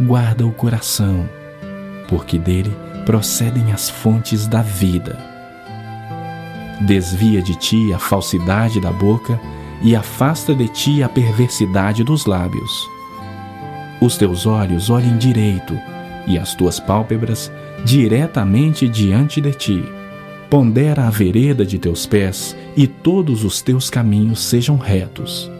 guarda 0.00 0.46
o 0.46 0.52
coração, 0.52 1.28
porque 2.06 2.38
dele 2.38 2.70
procedem 3.04 3.72
as 3.72 3.90
fontes 3.90 4.46
da 4.46 4.62
vida. 4.62 5.18
Desvia 6.82 7.42
de 7.42 7.56
ti 7.56 7.92
a 7.92 7.98
falsidade 7.98 8.80
da 8.80 8.92
boca 8.92 9.40
e 9.82 9.96
afasta 9.96 10.54
de 10.54 10.68
ti 10.68 11.02
a 11.02 11.08
perversidade 11.08 12.04
dos 12.04 12.26
lábios 12.26 12.98
os 14.00 14.16
teus 14.16 14.46
olhos 14.46 14.90
olhem 14.90 15.16
direito 15.16 15.76
e 16.26 16.38
as 16.38 16.54
tuas 16.54 16.78
pálpebras 16.78 17.50
diretamente 17.84 18.88
diante 18.88 19.40
de 19.40 19.52
ti. 19.52 19.84
Pondera 20.48 21.06
a 21.06 21.10
vereda 21.10 21.64
de 21.64 21.78
teus 21.78 22.06
pés 22.06 22.56
e 22.76 22.86
todos 22.86 23.44
os 23.44 23.60
teus 23.60 23.90
caminhos 23.90 24.40
sejam 24.40 24.76
retos. 24.76 25.50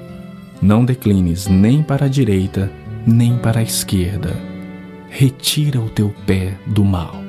Não 0.61 0.85
declines 0.85 1.47
nem 1.47 1.83
para 1.83 2.07
a 2.07 2.09
direita, 2.09 2.71
nem 3.07 3.39
para 3.39 3.61
a 3.61 3.63
esquerda. 3.63 4.37
Retira 5.09 5.81
o 5.81 5.89
teu 5.89 6.13
pé 6.27 6.59
do 6.67 6.85
mal. 6.85 7.28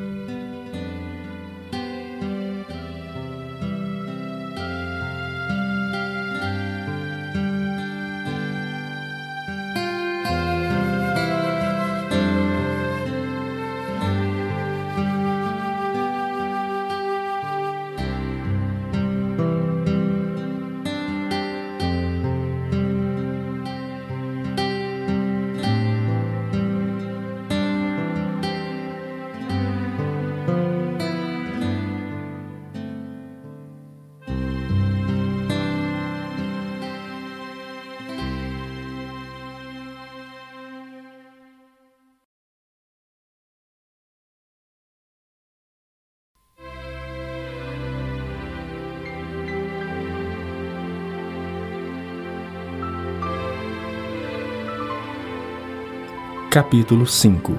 Capítulo 56.60 57.08
5 57.08 57.56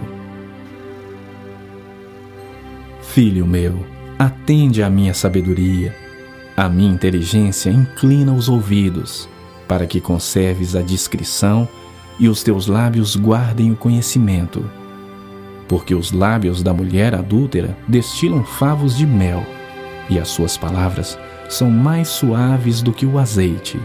Filho 3.01 3.47
meu, 3.47 3.83
atende 4.19 4.83
à 4.83 4.91
minha 4.91 5.15
sabedoria, 5.15 5.97
a 6.55 6.69
minha 6.69 6.93
inteligência 6.93 7.71
inclina 7.71 8.31
os 8.31 8.51
ouvidos, 8.51 9.27
para 9.67 9.87
que 9.87 10.03
conserves 10.03 10.77
a 10.77 10.83
discrição 10.83 11.67
e 12.19 12.29
os 12.29 12.43
teus 12.43 12.67
lábios 12.67 13.17
guardem 13.17 13.73
o 13.73 13.75
conhecimento. 13.75 14.63
Porque 15.67 15.95
os 15.95 16.13
lábios 16.13 16.63
da 16.63 16.75
mulher 16.75 17.15
adúltera 17.15 17.75
destilam 17.89 18.45
favos 18.45 18.95
de 18.95 19.07
mel, 19.07 19.47
e 20.11 20.19
as 20.19 20.29
suas 20.29 20.59
palavras 20.59 21.19
são 21.49 21.71
mais 21.71 22.09
suaves 22.09 22.83
do 22.83 22.93
que 22.93 23.07
o 23.07 23.19
azeite. 23.19 23.81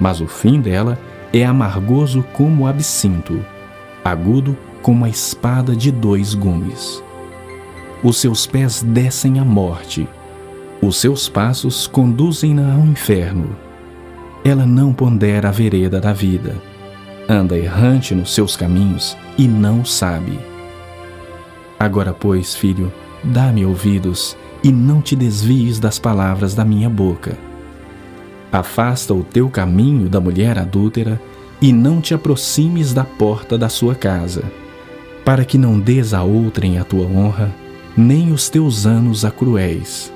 Mas 0.00 0.20
o 0.20 0.26
fim 0.26 0.60
dela 0.60 0.98
é 1.32 1.44
amargoso 1.44 2.24
como 2.32 2.64
o 2.64 2.66
absinto 2.66 3.40
agudo 4.04 4.56
como 4.82 5.04
a 5.04 5.08
espada 5.08 5.74
de 5.74 5.90
dois 5.90 6.34
gumes. 6.34 7.02
Os 8.02 8.18
seus 8.18 8.46
pés 8.46 8.82
descem 8.82 9.38
à 9.38 9.44
morte, 9.44 10.06
os 10.82 10.98
seus 10.98 11.28
passos 11.28 11.86
conduzem-na 11.86 12.74
ao 12.74 12.80
inferno. 12.80 13.56
Ela 14.44 14.66
não 14.66 14.92
pondera 14.92 15.48
a 15.48 15.52
vereda 15.52 15.98
da 15.98 16.12
vida, 16.12 16.54
anda 17.26 17.56
errante 17.56 18.14
nos 18.14 18.34
seus 18.34 18.56
caminhos 18.56 19.16
e 19.38 19.48
não 19.48 19.84
sabe. 19.84 20.38
Agora, 21.80 22.12
pois, 22.12 22.54
filho, 22.54 22.92
dá-me 23.22 23.64
ouvidos 23.64 24.36
e 24.62 24.70
não 24.70 25.00
te 25.00 25.16
desvies 25.16 25.78
das 25.78 25.98
palavras 25.98 26.54
da 26.54 26.64
minha 26.64 26.90
boca. 26.90 27.38
Afasta 28.52 29.14
o 29.14 29.24
teu 29.24 29.48
caminho 29.48 30.08
da 30.08 30.20
mulher 30.20 30.58
adúltera 30.58 31.20
e 31.64 31.72
não 31.72 31.98
te 31.98 32.12
aproximes 32.12 32.92
da 32.92 33.04
porta 33.04 33.56
da 33.56 33.70
sua 33.70 33.94
casa, 33.94 34.42
para 35.24 35.46
que 35.46 35.56
não 35.56 35.80
des 35.80 36.12
a 36.12 36.22
outrem 36.22 36.78
a 36.78 36.84
tua 36.84 37.06
honra, 37.06 37.50
nem 37.96 38.32
os 38.34 38.50
teus 38.50 38.84
anos 38.84 39.24
a 39.24 39.30
cruéis, 39.30 40.12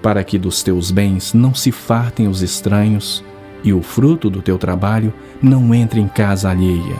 para 0.00 0.24
que 0.24 0.38
dos 0.38 0.62
teus 0.62 0.90
bens 0.90 1.34
não 1.34 1.54
se 1.54 1.70
fartem 1.70 2.26
os 2.26 2.40
estranhos, 2.40 3.22
e 3.62 3.70
o 3.70 3.82
fruto 3.82 4.30
do 4.30 4.40
teu 4.40 4.56
trabalho 4.56 5.12
não 5.42 5.74
entre 5.74 6.00
em 6.00 6.08
casa 6.08 6.48
alheia, 6.48 6.96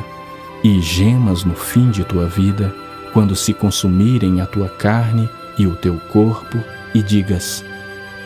e 0.63 0.79
gemas 0.83 1.43
no 1.43 1.55
fim 1.55 1.91
de 1.91 2.05
tua 2.05 2.27
vida, 2.27 2.75
quando 3.15 3.35
se 3.35 3.55
consumirem 3.55 4.43
a 4.43 4.47
tua 4.47 4.69
carne 4.69 5.27
e 5.59 5.67
o 5.67 5.75
teu 5.77 5.99
corpo, 6.13 6.59
e 6.95 7.03
digas: 7.03 7.65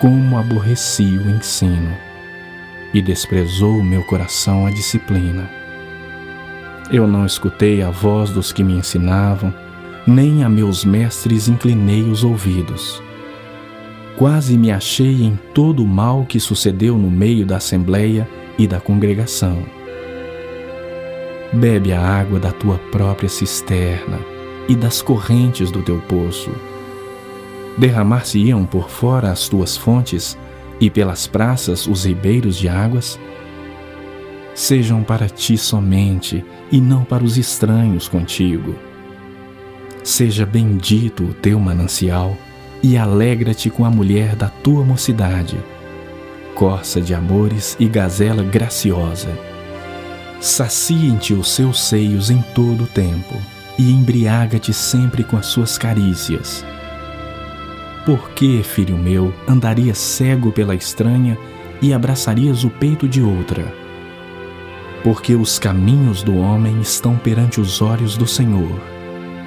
Como 0.00 0.36
aborreci 0.36 1.04
o 1.04 1.30
ensino 1.30 2.05
e 2.96 3.02
desprezou 3.02 3.82
meu 3.82 4.02
coração 4.02 4.64
a 4.64 4.70
disciplina. 4.70 5.50
Eu 6.90 7.06
não 7.06 7.26
escutei 7.26 7.82
a 7.82 7.90
voz 7.90 8.30
dos 8.30 8.52
que 8.52 8.64
me 8.64 8.72
ensinavam, 8.72 9.52
nem 10.06 10.42
a 10.42 10.48
meus 10.48 10.82
mestres 10.82 11.46
inclinei 11.46 12.04
os 12.04 12.24
ouvidos. 12.24 13.02
Quase 14.16 14.56
me 14.56 14.72
achei 14.72 15.24
em 15.24 15.38
todo 15.52 15.84
o 15.84 15.86
mal 15.86 16.24
que 16.24 16.40
sucedeu 16.40 16.96
no 16.96 17.10
meio 17.10 17.44
da 17.44 17.58
assembleia 17.58 18.26
e 18.58 18.66
da 18.66 18.80
congregação. 18.80 19.58
Bebe 21.52 21.92
a 21.92 22.00
água 22.00 22.40
da 22.40 22.50
tua 22.50 22.78
própria 22.90 23.28
cisterna 23.28 24.18
e 24.66 24.74
das 24.74 25.02
correntes 25.02 25.70
do 25.70 25.82
teu 25.82 25.98
poço. 26.08 26.50
Derramar-se-iam 27.76 28.64
por 28.64 28.88
fora 28.88 29.30
as 29.30 29.50
tuas 29.50 29.76
fontes 29.76 30.38
e 30.80 30.90
pelas 30.90 31.26
praças 31.26 31.86
os 31.86 32.04
ribeiros 32.04 32.56
de 32.56 32.68
águas, 32.68 33.18
sejam 34.54 35.02
para 35.02 35.28
ti 35.28 35.56
somente 35.56 36.44
e 36.72 36.80
não 36.80 37.04
para 37.04 37.24
os 37.24 37.36
estranhos 37.36 38.08
contigo. 38.08 38.74
Seja 40.02 40.46
bendito 40.46 41.24
o 41.24 41.34
teu 41.34 41.58
manancial 41.58 42.36
e 42.82 42.96
alegra-te 42.96 43.68
com 43.70 43.84
a 43.84 43.90
mulher 43.90 44.36
da 44.36 44.48
tua 44.48 44.84
mocidade, 44.84 45.58
corça 46.54 47.00
de 47.00 47.14
amores 47.14 47.76
e 47.78 47.86
gazela 47.86 48.42
graciosa. 48.42 49.28
Saciem-te 50.40 51.34
os 51.34 51.50
seus 51.50 51.80
seios 51.80 52.30
em 52.30 52.42
todo 52.54 52.84
o 52.84 52.86
tempo, 52.86 53.34
e 53.78 53.90
embriaga-te 53.90 54.72
sempre 54.72 55.24
com 55.24 55.36
as 55.36 55.46
suas 55.46 55.76
carícias. 55.76 56.64
Por 58.06 58.30
que, 58.30 58.62
filho 58.62 58.96
meu, 58.96 59.34
andarias 59.48 59.98
cego 59.98 60.52
pela 60.52 60.76
estranha 60.76 61.36
e 61.82 61.92
abraçarias 61.92 62.62
o 62.62 62.70
peito 62.70 63.08
de 63.08 63.20
outra? 63.20 63.74
Porque 65.02 65.34
os 65.34 65.58
caminhos 65.58 66.22
do 66.22 66.36
homem 66.36 66.80
estão 66.80 67.16
perante 67.16 67.60
os 67.60 67.82
olhos 67.82 68.16
do 68.16 68.24
Senhor, 68.24 68.80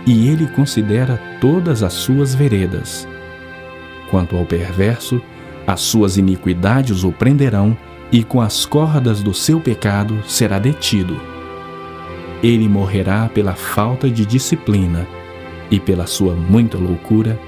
e 0.05 0.27
ele 0.27 0.45
considera 0.45 1.17
todas 1.39 1.83
as 1.83 1.93
suas 1.93 2.35
veredas. 2.35 3.07
Quanto 4.11 4.35
ao 4.35 4.43
perverso, 4.43 5.21
as 5.65 5.79
suas 5.79 6.17
iniquidades 6.17 7.05
o 7.05 7.13
prenderão, 7.13 7.77
e 8.11 8.25
com 8.25 8.41
as 8.41 8.65
cordas 8.65 9.23
do 9.23 9.33
seu 9.33 9.61
pecado 9.61 10.21
será 10.27 10.59
detido. 10.59 11.17
Ele 12.43 12.67
morrerá 12.67 13.29
pela 13.33 13.53
falta 13.53 14.09
de 14.09 14.25
disciplina, 14.25 15.07
e 15.71 15.79
pela 15.79 16.05
sua 16.05 16.35
muita 16.35 16.77
loucura, 16.77 17.39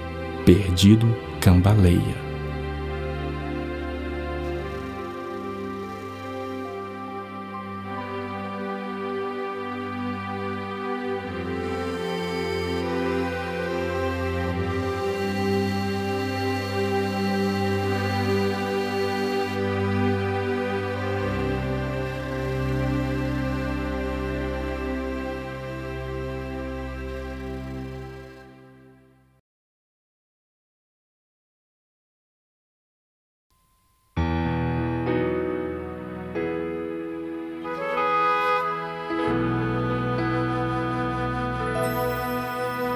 perdido 0.54 1.08
cambaleia. 1.40 2.31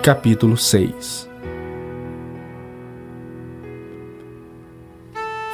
Capítulo 0.06 0.56
6 0.56 1.28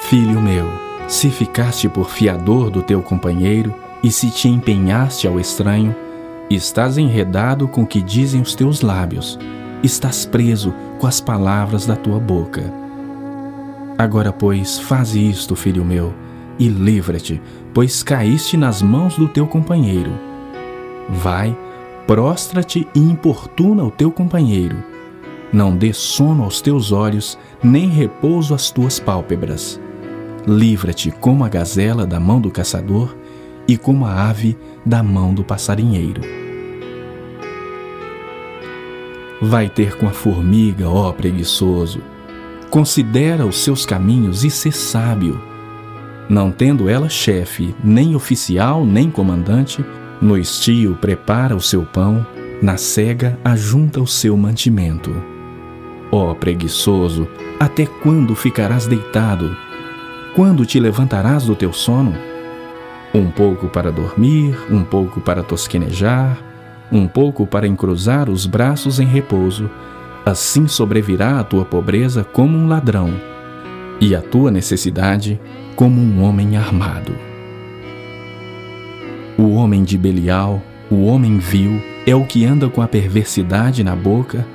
Filho 0.01 0.41
meu, 0.41 0.67
se 1.07 1.29
ficaste 1.29 1.87
por 1.87 2.09
fiador 2.09 2.69
do 2.69 2.83
teu 2.83 3.01
companheiro 3.01 3.73
e 4.03 4.11
se 4.11 4.29
te 4.29 4.49
empenhaste 4.49 5.25
ao 5.25 5.39
estranho, 5.39 5.95
estás 6.49 6.97
enredado 6.97 7.65
com 7.65 7.83
o 7.83 7.87
que 7.87 8.01
dizem 8.01 8.41
os 8.41 8.53
teus 8.53 8.81
lábios, 8.81 9.39
estás 9.81 10.25
preso 10.25 10.73
com 10.99 11.07
as 11.07 11.21
palavras 11.21 11.85
da 11.85 11.95
tua 11.95 12.19
boca. 12.19 12.73
Agora, 13.97 14.33
pois, 14.33 14.77
faze 14.77 15.29
isto, 15.29 15.55
filho 15.55 15.85
meu, 15.85 16.13
e 16.59 16.67
livra-te, 16.67 17.41
pois 17.73 18.03
caíste 18.03 18.57
nas 18.57 18.81
mãos 18.81 19.15
do 19.15 19.29
teu 19.29 19.47
companheiro. 19.47 20.11
Vai, 21.07 21.57
prostra-te 22.11 22.85
e 22.93 22.99
importuna 22.99 23.85
o 23.85 23.89
teu 23.89 24.11
companheiro. 24.11 24.83
Não 25.53 25.73
dê 25.73 25.93
sono 25.93 26.43
aos 26.43 26.59
teus 26.59 26.91
olhos, 26.91 27.39
nem 27.63 27.87
repouso 27.87 28.53
às 28.53 28.69
tuas 28.69 28.99
pálpebras. 28.99 29.79
Livra-te 30.45 31.09
como 31.09 31.45
a 31.45 31.47
gazela 31.47 32.05
da 32.05 32.19
mão 32.19 32.41
do 32.41 32.51
caçador 32.51 33.15
e 33.65 33.77
como 33.77 34.05
a 34.05 34.27
ave 34.29 34.57
da 34.85 35.01
mão 35.01 35.33
do 35.33 35.41
passarinheiro. 35.41 36.19
Vai 39.41 39.69
ter 39.69 39.95
com 39.95 40.05
a 40.05 40.11
formiga, 40.11 40.89
ó 40.89 41.13
preguiçoso. 41.13 42.01
Considera 42.69 43.45
os 43.45 43.63
seus 43.63 43.85
caminhos 43.85 44.43
e 44.43 44.49
sê 44.49 44.69
sábio. 44.69 45.41
Não 46.27 46.51
tendo 46.51 46.89
ela 46.89 47.07
chefe, 47.07 47.73
nem 47.81 48.17
oficial, 48.17 48.85
nem 48.85 49.09
comandante, 49.09 49.81
no 50.21 50.37
estio 50.37 50.95
prepara 51.01 51.55
o 51.55 51.61
seu 51.61 51.83
pão, 51.83 52.25
na 52.61 52.77
cega 52.77 53.39
ajunta 53.43 53.99
o 53.99 54.05
seu 54.05 54.37
mantimento. 54.37 55.11
Ó 56.11 56.31
oh, 56.31 56.35
preguiçoso, 56.35 57.27
até 57.59 57.85
quando 57.85 58.35
ficarás 58.35 58.85
deitado? 58.85 59.55
Quando 60.35 60.65
te 60.65 60.79
levantarás 60.79 61.45
do 61.45 61.55
teu 61.55 61.73
sono? 61.73 62.13
Um 63.13 63.31
pouco 63.31 63.67
para 63.67 63.91
dormir, 63.91 64.55
um 64.69 64.83
pouco 64.83 65.19
para 65.19 65.41
tosquenejar, 65.41 66.37
um 66.91 67.07
pouco 67.07 67.47
para 67.47 67.67
encruzar 67.67 68.29
os 68.29 68.45
braços 68.45 68.99
em 68.99 69.05
repouso, 69.07 69.69
assim 70.25 70.67
sobrevirá 70.67 71.39
a 71.39 71.43
tua 71.43 71.65
pobreza 71.65 72.23
como 72.23 72.57
um 72.57 72.67
ladrão, 72.67 73.11
e 73.99 74.15
a 74.15 74.21
tua 74.21 74.51
necessidade 74.51 75.39
como 75.75 75.99
um 75.99 76.21
homem 76.23 76.57
armado. 76.57 77.30
O 79.37 79.53
homem 79.53 79.83
de 79.83 79.97
Belial, 79.97 80.61
o 80.89 81.05
homem 81.05 81.37
vil, 81.37 81.81
é 82.05 82.13
o 82.13 82.25
que 82.25 82.45
anda 82.45 82.69
com 82.69 82.81
a 82.81 82.87
perversidade 82.87 83.83
na 83.83 83.95
boca, 83.95 84.45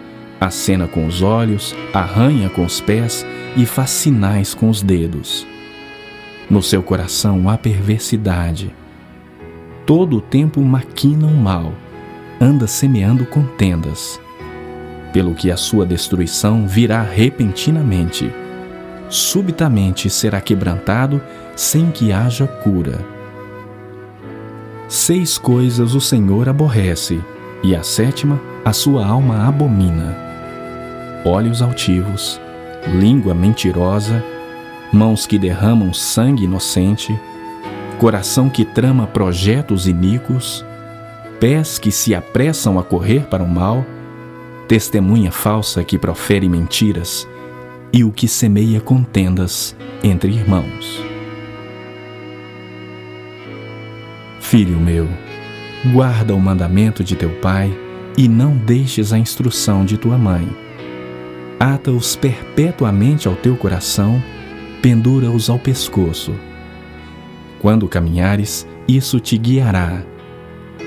acena 0.41 0.87
com 0.87 1.07
os 1.07 1.23
olhos, 1.23 1.75
arranha 1.93 2.51
com 2.51 2.65
os 2.65 2.81
pés 2.81 3.27
e 3.57 3.65
faz 3.65 3.91
sinais 3.91 4.55
com 4.55 4.69
os 4.69 4.83
dedos. 4.83 5.47
No 6.49 6.63
seu 6.63 6.83
coração 6.83 7.49
há 7.49 7.57
perversidade. 7.57 8.73
Todo 9.87 10.19
o 10.19 10.21
tempo 10.21 10.61
maquina 10.61 11.27
o 11.27 11.35
mal, 11.35 11.73
anda 12.41 12.67
semeando 12.67 13.25
contendas. 13.25 14.21
Pelo 15.13 15.35
que 15.35 15.51
a 15.51 15.57
sua 15.57 15.87
destruição 15.87 16.69
virá 16.69 17.03
repentinamente. 17.03 18.31
Subitamente 19.09 20.11
será 20.11 20.41
quebrantado 20.41 21.23
sem 21.55 21.91
que 21.91 22.13
haja 22.13 22.47
cura 22.47 23.16
Seis 24.89 25.37
coisas 25.37 25.97
o 25.97 26.01
Senhor 26.01 26.49
aborrece, 26.49 27.21
e 27.63 27.75
a 27.75 27.83
sétima 27.83 28.41
a 28.65 28.73
sua 28.73 29.05
alma 29.05 29.47
abomina: 29.47 30.17
olhos 31.25 31.61
altivos, 31.61 32.41
língua 32.87 33.35
mentirosa, 33.35 34.25
mãos 34.93 35.27
que 35.27 35.39
derramam 35.39 35.93
sangue 35.93 36.45
inocente, 36.45 37.19
coração 37.99 38.49
que 38.49 38.65
trama 38.65 39.09
projetos 39.09 39.89
iníquos, 39.89 40.65
pés 41.41 41.81
que 41.81 41.91
se 41.91 42.15
apressam 42.15 42.79
a 42.79 42.85
correr 42.85 43.27
para 43.27 43.43
o 43.43 43.49
mal, 43.49 43.85
testemunha 44.69 45.33
falsa 45.33 45.83
que 45.83 45.99
profere 45.99 46.49
mentiras 46.49 47.27
e 47.93 48.05
o 48.05 48.13
que 48.13 48.29
semeia 48.29 48.81
contendas 48.81 49.75
entre 50.05 50.33
irmãos. 50.33 51.16
Filho 54.49 54.79
meu, 54.79 55.09
guarda 55.93 56.33
o 56.33 56.41
mandamento 56.41 57.03
de 57.03 57.17
teu 57.17 57.31
pai 57.41 57.69
e 58.17 58.29
não 58.29 58.57
deixes 58.57 59.13
a 59.13 59.19
instrução 59.19 59.85
de 59.85 59.99
tua 59.99 60.17
mãe. 60.17 60.49
Ata-os 61.59 62.15
perpetuamente 62.15 63.27
ao 63.27 63.35
teu 63.35 63.57
coração, 63.57 64.23
pendura-os 64.81 65.51
ao 65.51 65.59
pescoço. 65.59 66.33
Quando 67.59 67.89
caminhares, 67.89 68.65
isso 68.87 69.19
te 69.19 69.37
guiará. 69.37 70.01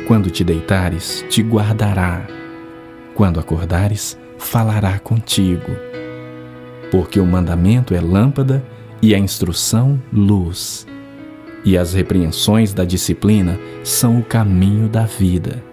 Quando 0.07 0.31
te 0.31 0.41
deitares, 0.41 1.25
te 1.29 1.41
guardará. 1.41 2.25
Quando 3.13 3.41
acordares, 3.41 4.17
falará 4.37 4.97
contigo. 4.99 5.75
Porque 6.89 7.19
o 7.19 7.25
mandamento 7.25 7.93
é 7.93 7.99
lâmpada 7.99 8.63
e 9.01 9.13
a 9.13 9.19
instrução, 9.19 10.01
luz 10.13 10.87
e 11.63 11.77
as 11.77 11.93
repreensões 11.93 12.73
da 12.73 12.85
disciplina 12.85 13.59
são 13.83 14.19
o 14.19 14.23
caminho 14.23 14.87
da 14.87 15.03
vida, 15.03 15.63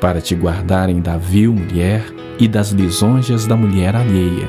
para 0.00 0.20
te 0.20 0.34
guardarem 0.34 1.00
da 1.00 1.16
vil 1.16 1.52
mulher 1.52 2.04
e 2.38 2.46
das 2.46 2.70
lisonjas 2.70 3.46
da 3.46 3.56
mulher 3.56 3.94
alheia. 3.96 4.48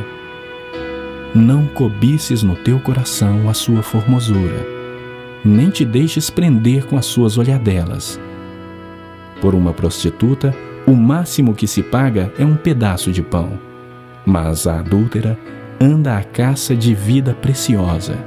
Não 1.33 1.67
cobices 1.67 2.41
no 2.41 2.55
teu 2.55 2.79
coração 2.79 3.49
a 3.49 3.53
sua 3.53 3.83
formosura, 3.83 4.65
nem 5.45 5.69
te 5.69 5.85
deixes 5.85 6.29
prender 6.29 6.85
com 6.85 6.97
as 6.97 7.05
suas 7.05 7.37
olhadelas. 7.37 8.19
Por 9.39 9.55
uma 9.55 9.71
prostituta, 9.71 10.53
o 10.85 10.95
máximo 10.95 11.53
que 11.53 11.67
se 11.67 11.83
paga 11.83 12.31
é 12.37 12.43
um 12.43 12.55
pedaço 12.55 13.11
de 13.11 13.21
pão, 13.21 13.59
mas 14.25 14.65
a 14.67 14.79
adúltera 14.79 15.37
anda 15.79 16.17
à 16.17 16.23
caça 16.23 16.75
de 16.75 16.93
vida 16.93 17.33
preciosa. 17.33 18.17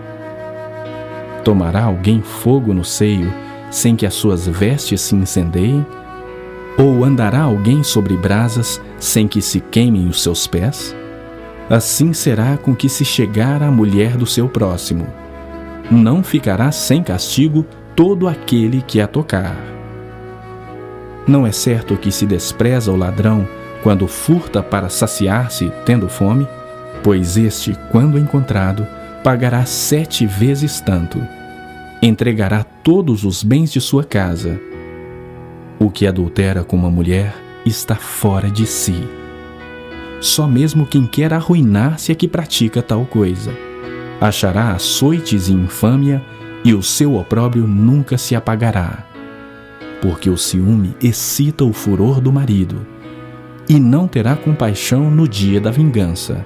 Tomará 1.45 1.85
alguém 1.85 2.23
fogo 2.23 2.73
no 2.73 2.85
seio 2.85 3.33
sem 3.71 3.97
que 3.97 4.07
as 4.07 4.15
suas 4.15 4.47
vestes 4.47 5.01
se 5.01 5.15
incendeiem? 5.15 5.85
Ou 6.79 7.05
andará 7.05 7.41
alguém 7.41 7.83
sobre 7.83 8.17
brasas 8.17 8.81
sem 8.99 9.27
que 9.27 9.43
se 9.43 9.61
queimem 9.61 10.09
os 10.09 10.23
seus 10.23 10.47
pés? 10.47 10.95
Assim 11.69 12.13
será 12.13 12.57
com 12.57 12.75
que 12.75 12.89
se 12.89 13.05
chegar 13.05 13.63
à 13.63 13.71
mulher 13.71 14.17
do 14.17 14.27
seu 14.27 14.49
próximo. 14.49 15.07
Não 15.91 16.23
ficará 16.23 16.71
sem 16.71 17.03
castigo 17.03 17.67
todo 17.97 18.29
aquele 18.29 18.83
que 18.83 19.01
a 19.01 19.07
tocar. 19.07 19.57
Não 21.27 21.47
é 21.47 21.53
certo 21.53 21.97
que 21.97 22.11
se 22.11 22.27
despreza 22.27 22.91
o 22.91 22.97
ladrão 22.97 23.47
quando 23.83 24.07
furta 24.07 24.63
para 24.63 24.89
saciar-se 24.89 25.73
tendo 25.85 26.09
fome? 26.09 26.47
Pois 27.03 27.37
este, 27.37 27.77
quando 27.91 28.19
encontrado, 28.19 28.87
pagará 29.23 29.65
sete 29.65 30.27
vezes 30.27 30.81
tanto. 30.81 31.21
Entregará 32.03 32.65
todos 32.65 33.25
os 33.25 33.43
bens 33.43 33.73
de 33.73 33.81
sua 33.81 34.03
casa. 34.03 34.61
O 35.79 35.91
que 35.91 36.07
adultera 36.07 36.65
com 36.65 36.77
uma 36.77 36.91
mulher 36.91 37.35
está 37.65 37.95
fora 37.95 38.51
de 38.51 38.67
si. 38.67 39.07
Só 40.21 40.47
mesmo 40.49 40.87
quem 40.87 41.07
quer 41.07 41.33
arruinar-se 41.33 42.11
é 42.11 42.15
que 42.15 42.27
pratica 42.27 42.83
tal 42.83 43.05
coisa. 43.05 43.53
Achará 44.21 44.73
açoites 44.73 45.49
e 45.49 45.53
infâmia, 45.53 46.23
e 46.65 46.75
o 46.75 46.83
seu 46.83 47.17
opróbrio 47.17 47.67
nunca 47.67 48.17
se 48.17 48.37
apagará. 48.37 49.05
Porque 50.01 50.31
o 50.31 50.37
ciúme 50.37 50.97
excita 51.01 51.65
o 51.65 51.73
furor 51.73 52.21
do 52.21 52.33
marido, 52.33 52.87
e 53.69 53.81
não 53.81 54.07
terá 54.07 54.37
compaixão 54.37 55.11
no 55.11 55.27
dia 55.27 55.61
da 55.61 55.71
vingança. 55.71 56.45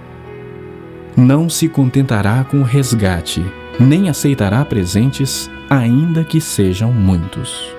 Não 1.17 1.49
se 1.49 1.67
contentará 1.67 2.45
com 2.45 2.63
resgate, 2.63 3.43
nem 3.81 4.11
aceitará 4.11 4.63
presentes, 4.67 5.51
ainda 5.71 6.23
que 6.23 6.43
sejam 6.43 6.93
muitos. 6.93 7.76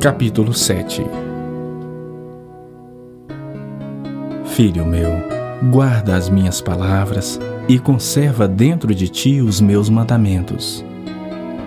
Capítulo 0.00 0.54
7 0.54 1.04
Filho 4.46 4.86
meu, 4.86 5.10
guarda 5.70 6.16
as 6.16 6.30
minhas 6.30 6.58
palavras 6.58 7.38
e 7.68 7.78
conserva 7.78 8.48
dentro 8.48 8.94
de 8.94 9.10
ti 9.10 9.42
os 9.42 9.60
meus 9.60 9.90
mandamentos. 9.90 10.82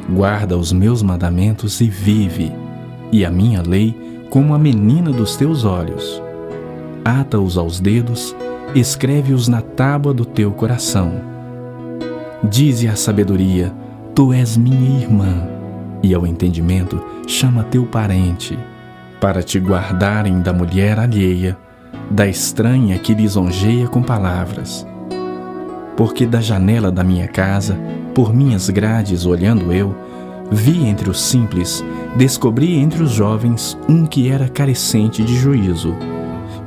Guarda 0.09 0.57
os 0.57 0.73
meus 0.73 1.03
mandamentos 1.03 1.79
e 1.79 1.87
vive, 1.87 2.51
e 3.11 3.23
a 3.23 3.29
minha 3.29 3.61
lei 3.61 3.95
como 4.31 4.55
a 4.55 4.57
menina 4.57 5.11
dos 5.11 5.35
teus 5.35 5.63
olhos. 5.63 6.19
Ata-os 7.05 7.55
aos 7.55 7.79
dedos, 7.79 8.35
escreve-os 8.73 9.47
na 9.47 9.61
tábua 9.61 10.11
do 10.11 10.25
teu 10.25 10.51
coração. 10.53 11.21
Dize 12.43 12.87
à 12.87 12.95
sabedoria: 12.95 13.71
Tu 14.15 14.33
és 14.33 14.57
minha 14.57 15.01
irmã 15.01 15.52
e 16.03 16.13
ao 16.13 16.27
entendimento 16.27 17.01
chama 17.25 17.63
teu 17.63 17.85
parente, 17.85 18.59
para 19.21 19.41
te 19.41 19.57
guardarem 19.57 20.41
da 20.41 20.51
mulher 20.51 20.99
alheia, 20.99 21.57
da 22.11 22.27
estranha 22.27 22.99
que 22.99 23.13
lisonjeia 23.13 23.87
com 23.87 24.03
palavras. 24.03 24.85
Porque 25.95 26.25
da 26.25 26.41
janela 26.41 26.91
da 26.91 27.03
minha 27.03 27.27
casa, 27.27 27.79
por 28.13 28.33
minhas 28.33 28.69
grades 28.69 29.25
olhando 29.25 29.71
eu, 29.71 29.95
vi 30.51 30.85
entre 30.85 31.09
os 31.09 31.21
simples, 31.21 31.83
descobri 32.17 32.75
entre 32.75 33.01
os 33.01 33.11
jovens 33.11 33.77
um 33.87 34.05
que 34.05 34.29
era 34.29 34.49
carecente 34.49 35.23
de 35.23 35.35
juízo, 35.37 35.95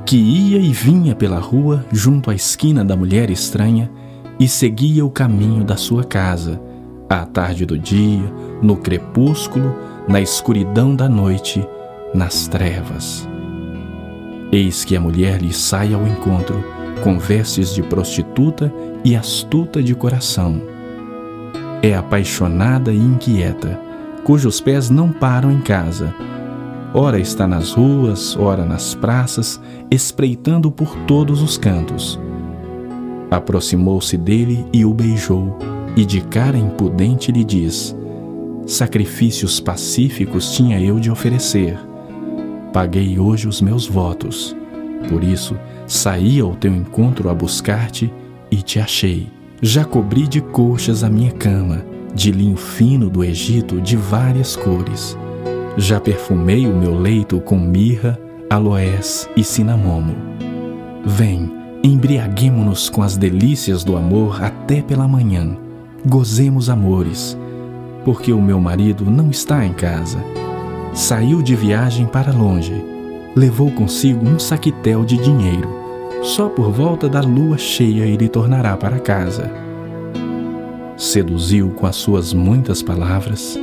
que 0.07 0.16
ia 0.16 0.59
e 0.59 0.72
vinha 0.72 1.14
pela 1.14 1.38
rua 1.38 1.85
junto 1.92 2.31
à 2.31 2.35
esquina 2.35 2.83
da 2.83 2.96
mulher 2.96 3.29
estranha 3.29 3.90
e 4.40 4.49
seguia 4.49 5.05
o 5.05 5.11
caminho 5.11 5.62
da 5.62 5.77
sua 5.77 6.05
casa 6.05 6.61
à 7.09 7.25
tarde 7.25 7.64
do 7.64 7.79
dia, 7.79 8.33
no 8.62 8.77
crepúsculo, 8.77 9.75
na 10.09 10.21
escuridão 10.21 10.95
da 10.95 11.09
noite, 11.09 11.66
nas 12.12 12.49
trevas. 12.49 13.29
Eis 14.53 14.85
que 14.85 14.97
a 14.97 15.01
mulher 15.01 15.40
lhe 15.40 15.53
sai 15.53 15.92
ao 15.95 16.07
encontro, 16.07 16.62
com 17.03 17.19
vestes 17.19 17.75
de 17.75 17.83
prostituta 17.83 18.73
e 19.05 19.14
astuta 19.14 19.83
de 19.83 19.95
coração. 19.95 20.61
É 21.83 21.95
apaixonada 21.95 22.92
e 22.92 22.97
inquieta, 22.97 23.79
cujos 24.25 24.61
pés 24.61 24.88
não 24.90 25.12
param 25.12 25.53
em 25.53 25.61
casa. 25.61 26.14
Ora 26.95 27.19
está 27.19 27.47
nas 27.47 27.73
ruas, 27.73 28.37
ora 28.37 28.64
nas 28.64 28.95
praças, 28.95 29.61
espreitando 29.90 30.71
por 30.71 30.97
todos 31.07 31.42
os 31.42 31.59
cantos. 31.59 32.19
Aproximou-se 33.31 34.16
dele 34.16 34.64
e 34.73 34.85
o 34.85 34.95
beijou 34.95 35.76
e 35.96 36.04
de 36.04 36.20
cara 36.20 36.59
impudente 36.59 37.32
lhe 37.32 37.42
diz: 37.42 37.96
Sacrifícios 38.66 39.59
pacíficos 39.59 40.54
tinha 40.54 40.78
eu 40.78 41.00
de 41.00 41.11
oferecer. 41.11 41.78
Paguei 42.72 43.18
hoje 43.18 43.48
os 43.48 43.62
meus 43.62 43.87
votos. 43.87 44.54
Por 45.09 45.24
isso, 45.24 45.56
saí 45.87 46.38
ao 46.40 46.54
teu 46.54 46.74
encontro 46.74 47.30
a 47.30 47.35
buscar-te 47.35 48.12
e 48.50 48.56
te 48.56 48.78
achei. 48.78 49.28
Já 49.62 49.85
cobri 49.85 50.26
de 50.26 50.42
colchas 50.42 51.02
a 51.02 51.09
minha 51.09 51.32
cama, 51.32 51.82
de 52.14 52.30
linho 52.30 52.56
fino 52.56 53.09
do 53.09 53.24
Egito 53.24 53.80
de 53.80 53.96
várias 53.96 54.54
cores. 54.54 55.16
Já 55.78 55.98
perfumei 55.98 56.66
o 56.66 56.76
meu 56.76 56.98
leito 56.98 57.40
com 57.40 57.59
mirra, 57.59 58.18
aloés 58.50 59.28
e 59.37 59.42
cinamomo. 59.42 60.14
Vem, 61.04 61.50
embriaguemo-nos 61.82 62.90
com 62.90 63.02
as 63.02 63.16
delícias 63.16 63.85
do 63.85 63.96
amor 63.96 64.42
até 64.42 64.82
pela 64.82 65.06
manhã 65.06 65.56
gozemos 66.07 66.71
amores, 66.71 67.37
porque 68.05 68.33
o 68.33 68.40
meu 68.40 68.61
marido 68.61 69.11
não 69.11 69.29
está 69.29 69.66
em 69.66 69.73
casa. 69.73 70.19
Saiu 70.95 71.42
de 71.42 71.57
viagem 71.57 72.07
para 72.07 72.33
longe, 72.33 72.73
levou 73.35 73.73
consigo 73.73 74.25
um 74.25 74.38
saquitel 74.38 75.05
de 75.05 75.16
dinheiro. 75.16 75.69
Só 76.23 76.49
por 76.49 76.71
volta 76.71 77.09
da 77.09 77.21
lua 77.21 77.59
cheia 77.59 78.05
ele 78.05 78.29
tornará 78.29 78.77
para 78.77 79.01
casa. 79.01 79.51
Seduziu 80.97 81.71
com 81.71 81.87
as 81.87 81.97
suas 81.97 82.33
muitas 82.33 82.83
palavras, 82.83 83.59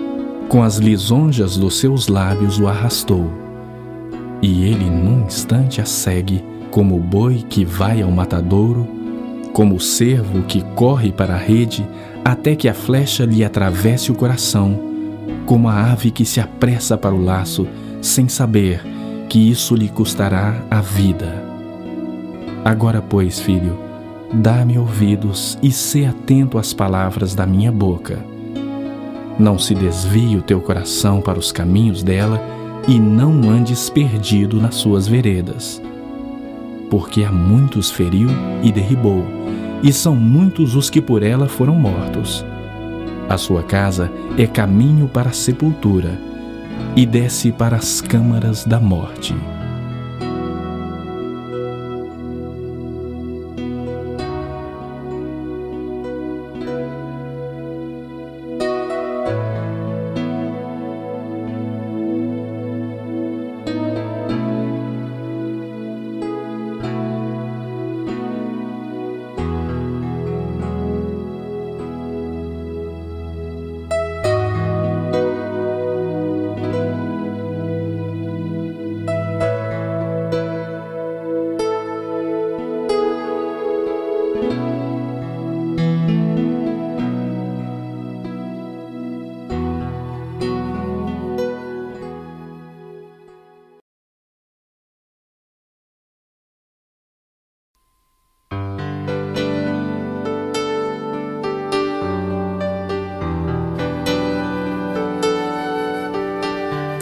com 0.49 0.61
as 0.61 0.77
lisonjas 0.77 1.57
dos 1.57 1.79
seus 1.79 2.07
lábios 2.09 2.59
o 2.59 2.67
arrastou. 2.67 3.31
E 4.41 4.65
ele 4.65 4.89
num 4.89 5.25
instante 5.25 5.79
a 5.79 5.85
segue, 5.85 6.43
como 6.69 6.97
o 6.97 6.99
boi 6.99 7.43
que 7.49 7.63
vai 7.63 8.01
ao 8.01 8.11
matadouro, 8.11 8.85
como 9.53 9.75
o 9.75 9.79
cervo 9.79 10.43
que 10.43 10.61
corre 10.75 11.11
para 11.11 11.35
a 11.35 11.37
rede 11.37 11.87
até 12.23 12.55
que 12.55 12.69
a 12.69 12.73
flecha 12.73 13.25
lhe 13.25 13.43
atravesse 13.43 14.11
o 14.11 14.15
coração, 14.15 14.79
como 15.45 15.67
a 15.67 15.91
ave 15.91 16.09
que 16.09 16.25
se 16.25 16.39
apressa 16.39 16.97
para 16.97 17.13
o 17.13 17.23
laço, 17.23 17.67
sem 18.01 18.29
saber 18.29 18.81
que 19.27 19.49
isso 19.49 19.75
lhe 19.75 19.89
custará 19.89 20.63
a 20.69 20.79
vida. 20.79 21.43
Agora, 22.63 23.01
pois, 23.01 23.39
filho, 23.39 23.77
dá-me 24.31 24.77
ouvidos 24.77 25.57
e 25.61 25.71
sê 25.71 26.05
atento 26.05 26.57
às 26.57 26.73
palavras 26.73 27.35
da 27.35 27.45
minha 27.45 27.71
boca. 27.71 28.19
Não 29.37 29.57
se 29.57 29.75
desvie 29.75 30.37
o 30.37 30.41
teu 30.41 30.61
coração 30.61 31.19
para 31.19 31.39
os 31.39 31.51
caminhos 31.51 32.03
dela 32.03 32.41
e 32.87 32.99
não 32.99 33.49
andes 33.49 33.89
perdido 33.89 34.61
nas 34.61 34.75
suas 34.75 35.07
veredas. 35.07 35.81
Porque 36.89 37.23
a 37.23 37.31
muitos 37.31 37.89
feriu 37.89 38.29
e 38.61 38.71
derribou 38.71 39.25
e 39.83 39.91
são 39.91 40.15
muitos 40.15 40.75
os 40.75 40.89
que 40.89 41.01
por 41.01 41.21
ela 41.21 41.47
foram 41.47 41.75
mortos. 41.75 42.45
A 43.29 43.37
sua 43.37 43.61
casa 43.61 44.09
é 44.37 44.47
caminho 44.47 45.07
para 45.07 45.29
a 45.29 45.33
sepultura 45.33 46.17
e 46.95 47.05
desce 47.05 47.51
para 47.51 47.75
as 47.75 47.99
câmaras 47.99 48.63
da 48.63 48.79
morte. 48.79 49.35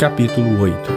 Capítulo 0.01 0.59
8 0.59 0.91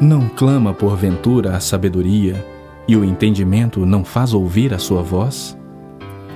Não 0.00 0.26
clama 0.26 0.72
porventura 0.72 1.54
a 1.54 1.60
sabedoria, 1.60 2.42
e 2.88 2.96
o 2.96 3.04
entendimento 3.04 3.84
não 3.84 4.06
faz 4.06 4.32
ouvir 4.32 4.72
a 4.72 4.78
sua 4.78 5.02
voz? 5.02 5.54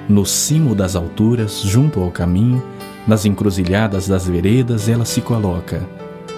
No 0.06 0.26
cimo 0.26 0.74
das 0.74 0.94
alturas, 0.94 1.62
junto 1.62 2.02
ao 2.02 2.10
caminho, 2.10 2.62
nas 3.08 3.24
encruzilhadas 3.24 4.06
das 4.06 4.28
veredas, 4.28 4.90
ela 4.90 5.06
se 5.06 5.22
coloca. 5.22 5.88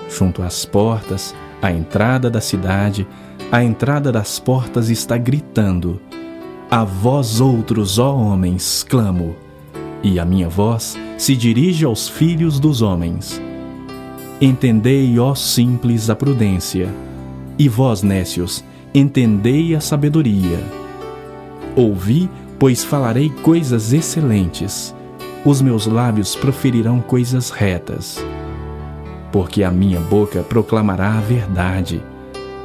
Junto 0.09 0.41
às 0.41 0.65
portas, 0.65 1.35
à 1.61 1.73
entrada 1.73 2.31
da 2.31 2.41
cidade, 2.41 3.05
à 3.51 3.65
entrada 3.65 4.13
das 4.13 4.39
portas 4.39 4.91
está 4.91 5.19
gritando: 5.19 6.01
A 6.71 6.85
vós 6.85 7.41
outros, 7.41 7.99
ó 7.99 8.15
homens, 8.15 8.87
clamo 8.89 9.35
e 10.05 10.21
a 10.21 10.25
minha 10.25 10.49
voz 10.49 10.97
se 11.17 11.35
dirige 11.35 11.87
aos 11.87 12.07
filhos 12.09 12.61
dos 12.61 12.83
homens. 12.83 13.41
Entendei, 14.39 15.19
ó 15.19 15.35
simples, 15.35 16.11
a 16.11 16.15
prudência, 16.15 16.89
e 17.59 17.69
vós, 17.69 18.03
nécios, 18.03 18.63
entendei 18.95 19.75
a 19.75 19.81
sabedoria. 19.81 20.63
Ouvi, 21.75 22.29
pois 22.59 22.85
falarei 22.85 23.31
coisas 23.43 23.95
excelentes, 23.95 24.95
os 25.45 25.63
meus 25.63 25.87
lábios 25.87 26.37
proferirão 26.37 27.01
coisas 27.01 27.49
retas. 27.49 28.25
Porque 29.33 29.63
a 29.63 29.71
minha 29.71 30.01
boca 30.01 30.43
proclamará 30.43 31.19
a 31.19 31.21
verdade, 31.21 32.03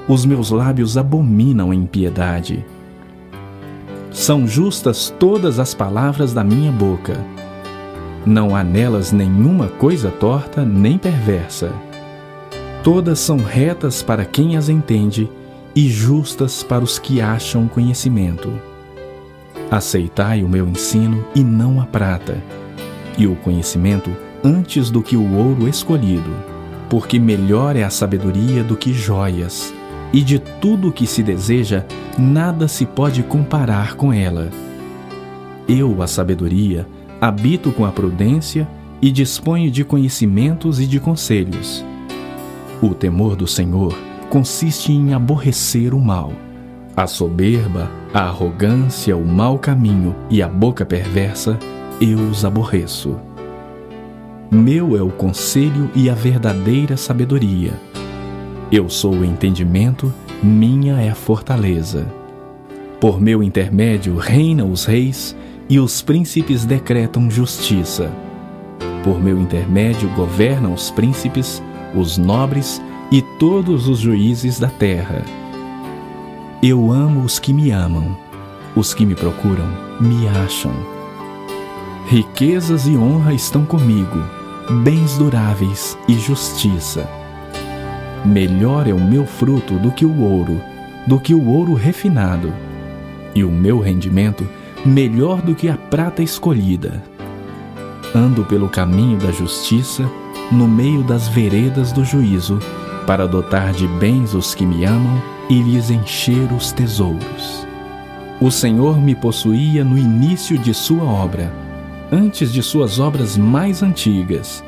os 0.07 0.25
meus 0.25 0.49
lábios 0.49 0.97
abominam 0.97 1.71
a 1.71 1.75
impiedade. 1.75 2.65
São 4.11 4.47
justas 4.47 5.13
todas 5.19 5.59
as 5.59 5.73
palavras 5.73 6.33
da 6.33 6.43
minha 6.43 6.71
boca. 6.71 7.23
Não 8.25 8.55
há 8.55 8.63
nelas 8.63 9.11
nenhuma 9.11 9.67
coisa 9.67 10.09
torta 10.09 10.65
nem 10.65 10.97
perversa. 10.97 11.71
Todas 12.83 13.19
são 13.19 13.37
retas 13.37 14.01
para 14.01 14.25
quem 14.25 14.57
as 14.57 14.67
entende 14.67 15.29
e 15.75 15.87
justas 15.87 16.63
para 16.63 16.83
os 16.83 16.97
que 16.97 17.21
acham 17.21 17.67
conhecimento. 17.67 18.51
Aceitai 19.69 20.43
o 20.43 20.49
meu 20.49 20.67
ensino 20.67 21.23
e 21.35 21.43
não 21.43 21.79
a 21.79 21.85
prata, 21.85 22.41
e 23.17 23.27
o 23.27 23.35
conhecimento 23.35 24.09
antes 24.43 24.89
do 24.89 25.03
que 25.03 25.15
o 25.15 25.35
ouro 25.35 25.67
escolhido, 25.67 26.31
porque 26.89 27.19
melhor 27.19 27.75
é 27.75 27.83
a 27.83 27.89
sabedoria 27.91 28.63
do 28.63 28.75
que 28.75 28.91
joias 28.91 29.71
e 30.13 30.21
de 30.21 30.39
tudo 30.39 30.89
o 30.89 30.91
que 30.91 31.05
se 31.05 31.21
deseja, 31.21 31.85
nada 32.17 32.67
se 32.67 32.85
pode 32.85 33.23
comparar 33.23 33.95
com 33.95 34.11
ela. 34.11 34.49
Eu, 35.67 36.01
a 36.01 36.07
sabedoria, 36.07 36.87
habito 37.21 37.71
com 37.71 37.85
a 37.85 37.91
prudência 37.91 38.67
e 39.01 39.11
disponho 39.11 39.69
de 39.69 39.83
conhecimentos 39.83 40.79
e 40.79 40.87
de 40.87 40.99
conselhos. 40.99 41.85
O 42.81 42.93
temor 42.93 43.35
do 43.35 43.45
Senhor 43.45 43.95
consiste 44.29 44.91
em 44.91 45.13
aborrecer 45.13 45.93
o 45.93 45.99
mal. 45.99 46.33
A 46.95 47.07
soberba, 47.07 47.89
a 48.13 48.21
arrogância, 48.21 49.15
o 49.15 49.25
mau 49.25 49.57
caminho 49.59 50.15
e 50.29 50.41
a 50.41 50.47
boca 50.47 50.85
perversa, 50.85 51.57
eu 52.01 52.17
os 52.17 52.43
aborreço. 52.43 53.15
Meu 54.51 54.97
é 54.97 55.01
o 55.01 55.09
conselho 55.09 55.89
e 55.93 56.09
a 56.09 56.15
verdadeira 56.15 56.97
sabedoria 56.97 57.88
eu 58.71 58.87
sou 58.87 59.13
o 59.13 59.25
entendimento, 59.25 60.13
minha 60.43 61.01
é 61.01 61.09
a 61.09 61.15
fortaleza. 61.15 62.05
Por 63.01 63.19
meu 63.19 63.41
intermédio 63.41 64.15
reinam 64.15 64.71
os 64.71 64.85
reis 64.85 65.35
e 65.67 65.79
os 65.79 66.03
príncipes 66.03 66.65
decretam 66.65 67.31
justiça. 67.31 68.11
Por 69.03 69.19
meu 69.19 69.39
intermédio 69.39 70.07
governam 70.09 70.73
os 70.73 70.91
príncipes, 70.91 71.63
os 71.95 72.17
nobres 72.17 72.79
e 73.11 73.23
todos 73.39 73.87
os 73.87 73.97
juízes 73.97 74.59
da 74.59 74.67
terra. 74.67 75.23
Eu 76.61 76.91
amo 76.91 77.23
os 77.23 77.39
que 77.39 77.51
me 77.51 77.71
amam, 77.71 78.15
os 78.75 78.93
que 78.93 79.03
me 79.03 79.15
procuram 79.15 79.67
me 79.99 80.27
acham. 80.27 80.73
Riquezas 82.07 82.85
e 82.85 82.95
honra 82.95 83.33
estão 83.33 83.65
comigo, 83.65 84.19
bens 84.83 85.17
duráveis 85.17 85.97
e 86.07 86.13
justiça 86.13 87.18
Melhor 88.25 88.87
é 88.87 88.93
o 88.93 88.99
meu 88.99 89.25
fruto 89.25 89.75
do 89.75 89.91
que 89.91 90.05
o 90.05 90.21
ouro, 90.21 90.61
do 91.07 91.19
que 91.19 91.33
o 91.33 91.47
ouro 91.47 91.73
refinado, 91.73 92.53
e 93.33 93.43
o 93.43 93.49
meu 93.49 93.79
rendimento 93.79 94.47
melhor 94.85 95.41
do 95.41 95.55
que 95.55 95.69
a 95.69 95.77
prata 95.77 96.21
escolhida. 96.21 97.01
Ando 98.13 98.43
pelo 98.43 98.67
caminho 98.67 99.17
da 99.17 99.31
justiça, 99.31 100.09
no 100.51 100.67
meio 100.67 101.03
das 101.03 101.27
veredas 101.27 101.91
do 101.91 102.03
juízo, 102.03 102.59
para 103.05 103.27
dotar 103.27 103.71
de 103.71 103.87
bens 103.87 104.33
os 104.33 104.53
que 104.53 104.65
me 104.65 104.83
amam 104.83 105.21
e 105.49 105.61
lhes 105.61 105.89
encher 105.89 106.51
os 106.51 106.71
tesouros. 106.71 107.67
O 108.41 108.49
Senhor 108.49 108.99
me 108.99 109.15
possuía 109.15 109.83
no 109.83 109.97
início 109.97 110.57
de 110.57 110.73
sua 110.73 111.03
obra, 111.03 111.51
antes 112.11 112.51
de 112.51 112.63
suas 112.63 112.99
obras 112.99 113.37
mais 113.37 113.83
antigas. 113.83 114.63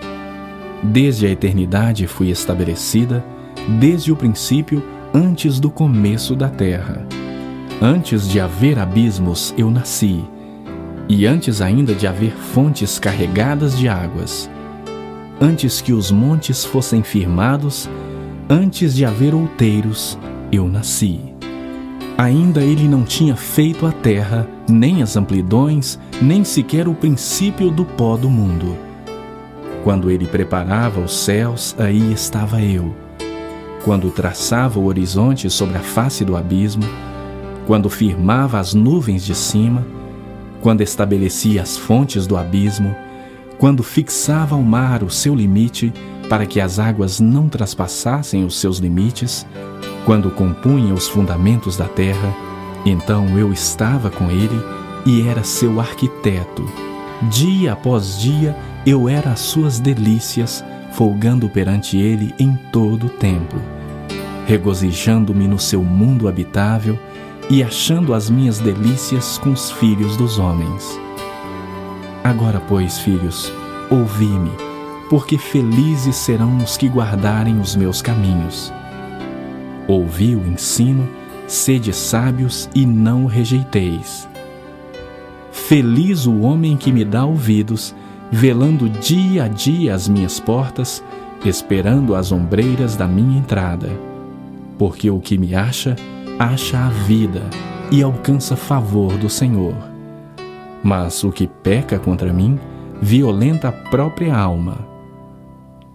Desde 0.84 1.28
a 1.28 1.30
eternidade 1.30 2.08
fui 2.08 2.30
estabelecida 2.30 3.24
desde 3.68 4.12
o 4.12 4.16
princípio, 4.16 4.84
antes 5.14 5.60
do 5.60 5.70
começo 5.70 6.36
da 6.36 6.50
terra. 6.50 7.06
Antes 7.82 8.28
de 8.28 8.40
haver 8.40 8.80
abismos, 8.80 9.54
eu 9.58 9.70
nasci, 9.72 10.24
e 11.10 11.26
antes 11.26 11.62
ainda 11.62 11.94
de 11.94 12.08
haver 12.08 12.32
fontes 12.32 13.00
carregadas 13.00 13.78
de 13.78 13.88
águas. 13.88 14.50
Antes 15.40 15.82
que 15.82 15.92
os 15.92 16.12
montes 16.12 16.64
fossem 16.64 17.02
firmados, 17.02 17.90
antes 18.50 18.96
de 18.96 19.04
haver 19.04 19.34
outeiros, 19.34 20.18
eu 20.52 20.68
nasci. 20.68 21.20
Ainda 22.18 22.62
ele 22.62 22.88
não 22.88 23.04
tinha 23.04 23.36
feito 23.36 23.88
a 23.88 23.92
terra, 23.92 24.48
nem 24.70 25.02
as 25.02 25.18
amplidões, 25.18 25.98
nem 26.22 26.44
sequer 26.44 26.88
o 26.88 26.94
princípio 26.94 27.72
do 27.72 27.84
pó 27.84 28.16
do 28.16 28.30
mundo. 28.30 28.78
Quando 29.84 30.12
ele 30.12 30.28
preparava 30.28 31.00
os 31.00 31.18
céus, 31.18 31.76
aí 31.80 32.14
estava 32.14 32.62
eu 32.62 32.94
quando 33.84 34.12
traçava 34.12 34.80
o 34.80 34.86
horizonte 34.86 35.50
sobre 35.50 35.78
a 35.78 35.82
face 35.82 36.24
do 36.24 36.36
abismo, 36.36 36.84
quando 37.66 37.90
firmava 37.90 38.60
as 38.60 38.74
nuvens 38.74 39.26
de 39.26 39.36
cima, 39.36 39.86
quando 40.62 40.82
estabelecia 40.82 41.62
as 41.62 41.78
fontes 41.78 42.28
do 42.28 42.38
abismo, 42.38 42.96
quando 43.58 43.84
fixava 43.84 44.56
ao 44.56 44.62
mar 44.62 45.04
o 45.04 45.10
seu 45.10 45.36
limite 45.36 45.94
para 46.30 46.46
que 46.46 46.62
as 46.62 46.80
águas 46.80 47.20
não 47.20 47.50
traspassassem 47.50 48.46
os 48.46 48.60
seus 48.60 48.78
limites, 48.78 49.46
quando 50.06 50.32
compunha 50.32 50.94
os 50.94 51.08
fundamentos 51.08 51.78
da 51.78 51.88
terra, 51.88 52.34
então 52.86 53.38
eu 53.38 53.52
estava 53.52 54.10
com 54.10 54.32
ele 54.32 54.60
e 55.06 55.28
era 55.28 55.44
seu 55.44 55.80
arquiteto. 55.80 56.68
Dia 57.30 57.74
após 57.74 58.20
dia 58.20 58.56
eu 58.86 59.08
era 59.08 59.32
as 59.32 59.42
suas 59.42 59.80
delícias 59.80 60.64
folgando 60.92 61.50
perante 61.50 61.98
ele 61.98 62.34
em 62.38 62.56
todo 62.72 63.08
o 63.08 63.10
tempo, 63.10 63.56
regozijando-me 64.46 65.48
no 65.48 65.58
seu 65.58 65.84
mundo 65.84 66.28
habitável 66.28 66.98
e 67.50 67.64
achando 67.64 68.14
as 68.14 68.30
minhas 68.30 68.60
delícias 68.60 69.38
com 69.38 69.52
os 69.52 69.72
filhos 69.72 70.16
dos 70.18 70.38
homens. 70.38 71.00
Agora, 72.24 72.60
pois, 72.60 73.00
filhos, 73.00 73.52
ouvi-me, 73.90 74.52
porque 75.10 75.38
felizes 75.38 76.16
serão 76.16 76.58
os 76.58 76.78
que 76.78 76.88
guardarem 76.88 77.60
os 77.60 77.76
meus 77.76 78.02
caminhos. 78.02 78.72
Ouvi 79.88 80.36
o 80.36 80.48
ensino, 80.48 81.10
sede 81.48 81.92
sábios 81.92 82.70
e 82.76 82.86
não 82.86 83.26
o 83.26 83.28
rejeiteis. 83.28 84.28
Feliz 85.52 86.26
o 86.26 86.40
homem 86.42 86.78
que 86.78 86.92
me 86.92 87.04
dá 87.04 87.26
ouvidos 87.26 87.96
velando 88.32 88.88
dia 88.88 89.44
a 89.44 89.48
dia 89.48 89.94
as 89.94 90.08
minhas 90.08 90.40
portas, 90.40 91.04
esperando 91.44 92.16
as 92.16 92.32
ombreiras 92.32 92.96
da 92.96 93.08
minha 93.08 93.38
entrada. 93.38 93.90
Porque 94.78 95.10
o 95.10 95.20
que 95.20 95.38
me 95.38 95.54
acha, 95.54 95.96
acha 96.40 96.80
a 96.80 96.90
vida 96.90 97.42
e 97.92 98.02
alcança 98.02 98.56
favor 98.56 99.18
do 99.18 99.30
Senhor. 99.30 99.76
Mas 100.82 101.24
o 101.24 101.32
que 101.32 101.46
peca 101.46 102.00
contra 102.00 102.32
mim, 102.32 102.58
violenta 103.02 103.68
a 103.68 103.72
própria 103.72 104.36
alma. 104.36 104.78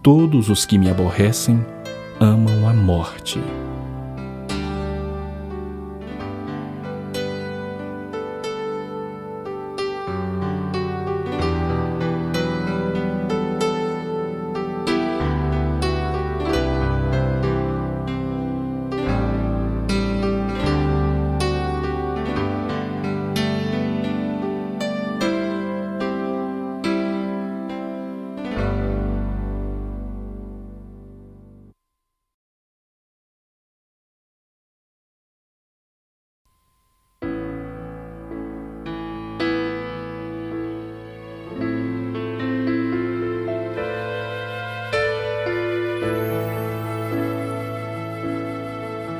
Todos 0.03 0.49
os 0.49 0.65
que 0.65 0.77
me 0.77 0.89
aborrecem 0.89 1.65
amam 2.19 2.69
a 2.69 2.73
morte. 2.73 3.41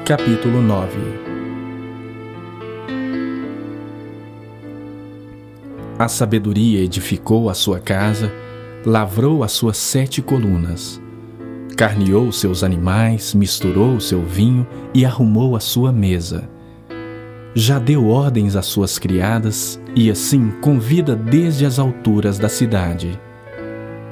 Capítulo 0.08 0.62
9 0.62 0.98
A 6.00 6.08
sabedoria 6.08 6.80
edificou 6.80 7.50
a 7.50 7.54
sua 7.54 7.82
casa, 7.82 8.32
lavrou 8.86 9.44
as 9.44 9.52
suas 9.52 9.76
sete 9.76 10.22
colunas, 10.22 11.02
carneou 11.76 12.32
seus 12.32 12.64
animais, 12.64 13.34
misturou 13.34 14.00
seu 14.00 14.24
vinho 14.24 14.66
e 14.94 15.06
arrumou 15.06 15.58
a 15.58 15.60
sua 15.60 15.92
mesa. 15.92 16.50
Já 17.54 17.78
deu 17.78 18.08
ordens 18.08 18.56
às 18.56 18.66
suas 18.66 18.98
criadas 18.98 19.78
e 19.94 20.10
assim 20.10 20.52
convida 20.62 21.18
desde 21.18 21.66
as 21.66 21.80
alturas 21.80 22.40
da 22.40 22.48
cidade. 22.48 23.20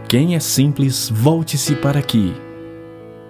Quem 0.09 0.35
é 0.35 0.41
simples, 0.41 1.09
volte-se 1.09 1.73
para 1.73 1.99
aqui. 1.99 2.33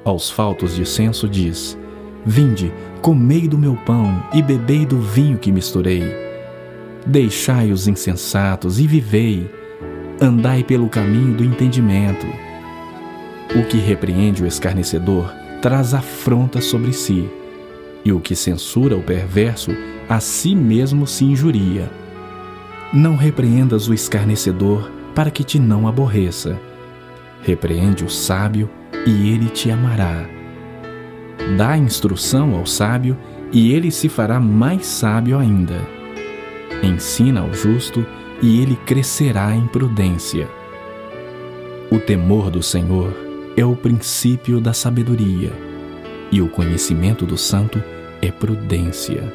Aos 0.04 0.32
faltos 0.32 0.74
de 0.76 0.84
senso 0.84 1.30
diz: 1.30 1.78
Vinde, 2.26 2.74
comei 3.02 3.48
do 3.48 3.58
meu 3.58 3.76
pão 3.76 4.24
e 4.34 4.42
bebei 4.42 4.86
do 4.86 5.00
vinho 5.00 5.38
que 5.38 5.52
misturei. 5.52 6.04
Deixai 7.06 7.72
os 7.72 7.88
insensatos 7.88 8.80
e 8.80 8.88
vivei, 8.88 9.48
andai 10.20 10.64
pelo 10.64 10.90
caminho 10.90 11.36
do 11.36 11.44
entendimento. 11.44 12.26
O 13.56 13.64
que 13.68 13.78
repreende 13.78 14.44
o 14.44 14.48
escarnecedor 14.48 15.32
traz 15.62 15.94
afronta 15.94 16.62
sobre 16.62 16.94
si, 16.94 17.30
e 18.04 18.12
o 18.12 18.20
que 18.20 18.36
censura 18.36 18.96
o 18.96 19.04
perverso 19.04 19.72
a 20.10 20.20
si 20.20 20.56
mesmo 20.56 21.06
se 21.06 21.26
injuria. 21.26 21.92
Não 22.92 23.16
repreendas 23.16 23.88
o 23.88 23.94
escarnecedor 23.94 24.92
para 25.14 25.30
que 25.30 25.44
te 25.44 25.60
não 25.60 25.88
aborreça. 25.88 26.60
Repreende 27.44 28.04
o 28.04 28.10
sábio 28.10 28.70
e 29.06 29.30
ele 29.30 29.48
te 29.50 29.70
amará. 29.70 30.35
Dá 31.58 31.78
instrução 31.78 32.56
ao 32.56 32.66
sábio 32.66 33.18
e 33.52 33.72
ele 33.72 33.92
se 33.92 34.10
fará 34.10 34.40
mais 34.40 34.86
sábio 34.86 35.38
ainda. 35.38 35.80
Ensina 36.84 37.42
ao 37.42 37.54
justo 37.54 38.06
e 38.42 38.62
ele 38.62 38.76
crescerá 38.86 39.56
em 39.56 39.66
prudência. 39.68 40.48
O 41.92 42.00
temor 42.00 42.50
do 42.50 42.62
Senhor 42.62 43.14
é 43.56 43.64
o 43.64 43.76
princípio 43.76 44.60
da 44.60 44.74
sabedoria, 44.74 45.54
e 46.32 46.42
o 46.42 46.50
conhecimento 46.50 47.26
do 47.26 47.38
santo 47.38 47.82
é 48.22 48.32
prudência. 48.32 49.34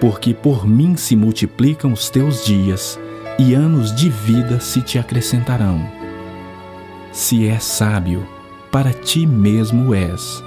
Porque 0.00 0.34
por 0.34 0.66
mim 0.66 0.96
se 0.96 1.16
multiplicam 1.16 1.92
os 1.92 2.10
teus 2.10 2.44
dias, 2.44 3.00
e 3.38 3.54
anos 3.54 3.94
de 3.94 4.10
vida 4.10 4.60
se 4.60 4.82
te 4.82 4.98
acrescentarão. 4.98 5.88
Se 7.12 7.48
és 7.48 7.64
sábio, 7.64 8.26
para 8.70 8.92
ti 8.92 9.26
mesmo 9.26 9.94
és. 9.94 10.45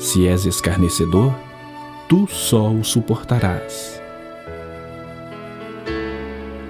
Se 0.00 0.26
és 0.26 0.46
escarnecedor, 0.46 1.30
tu 2.08 2.26
só 2.26 2.72
o 2.72 2.82
suportarás. 2.82 4.00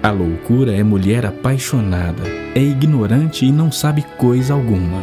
A 0.03 0.11
loucura 0.11 0.73
é 0.75 0.83
mulher 0.83 1.25
apaixonada, 1.25 2.23
é 2.53 2.59
ignorante 2.59 3.45
e 3.45 3.51
não 3.51 3.71
sabe 3.71 4.01
coisa 4.17 4.53
alguma. 4.53 5.01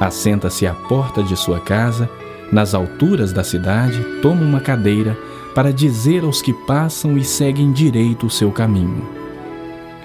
Assenta-se 0.00 0.66
à 0.66 0.74
porta 0.74 1.22
de 1.22 1.36
sua 1.36 1.60
casa, 1.60 2.10
nas 2.50 2.74
alturas 2.74 3.32
da 3.32 3.44
cidade, 3.44 4.02
toma 4.20 4.42
uma 4.42 4.60
cadeira 4.60 5.16
para 5.54 5.72
dizer 5.72 6.24
aos 6.24 6.42
que 6.42 6.52
passam 6.52 7.16
e 7.16 7.24
seguem 7.24 7.70
direito 7.70 8.26
o 8.26 8.30
seu 8.30 8.50
caminho. 8.50 9.08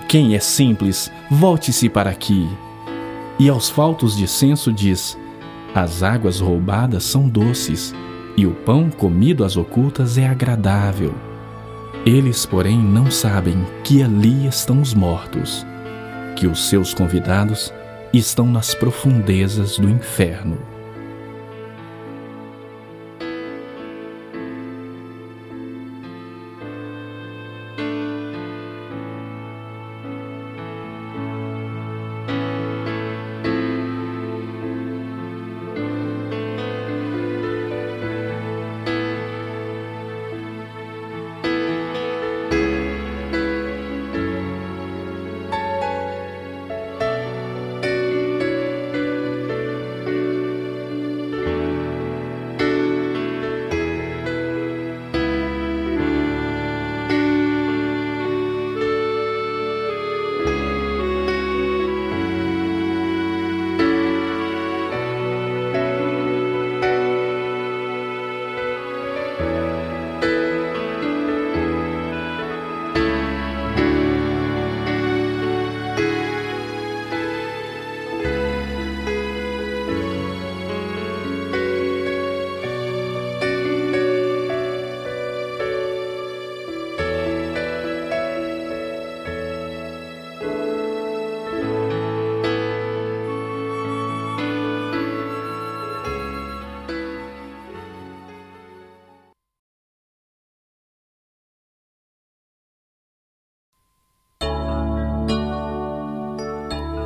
Quem 0.08 0.36
é 0.36 0.40
simples, 0.40 1.12
volte-se 1.32 1.90
para 1.90 2.12
aqui. 2.12 2.48
E 3.40 3.50
aos 3.50 3.68
faltos 3.68 4.16
de 4.16 4.28
senso 4.28 4.72
diz: 4.72 5.18
As 5.76 6.04
águas 6.04 6.40
roubadas 6.40 7.04
são 7.04 7.28
doces, 7.28 7.94
e 8.38 8.48
o 8.48 8.52
pão 8.52 8.90
comido 8.90 9.44
às 9.44 9.58
ocultas 9.58 10.18
é 10.18 10.26
agradável. 10.26 11.14
Eles, 12.06 12.46
porém, 12.46 12.80
não 12.80 13.12
sabem 13.12 13.58
que 13.84 14.02
ali 14.02 14.48
estão 14.48 14.80
os 14.80 14.94
mortos, 14.94 15.68
que 16.38 16.48
os 16.48 16.70
seus 16.70 16.94
convidados 16.94 17.74
estão 18.14 18.48
nas 18.48 18.74
profundezas 18.74 19.78
do 19.78 19.90
inferno. 19.90 20.58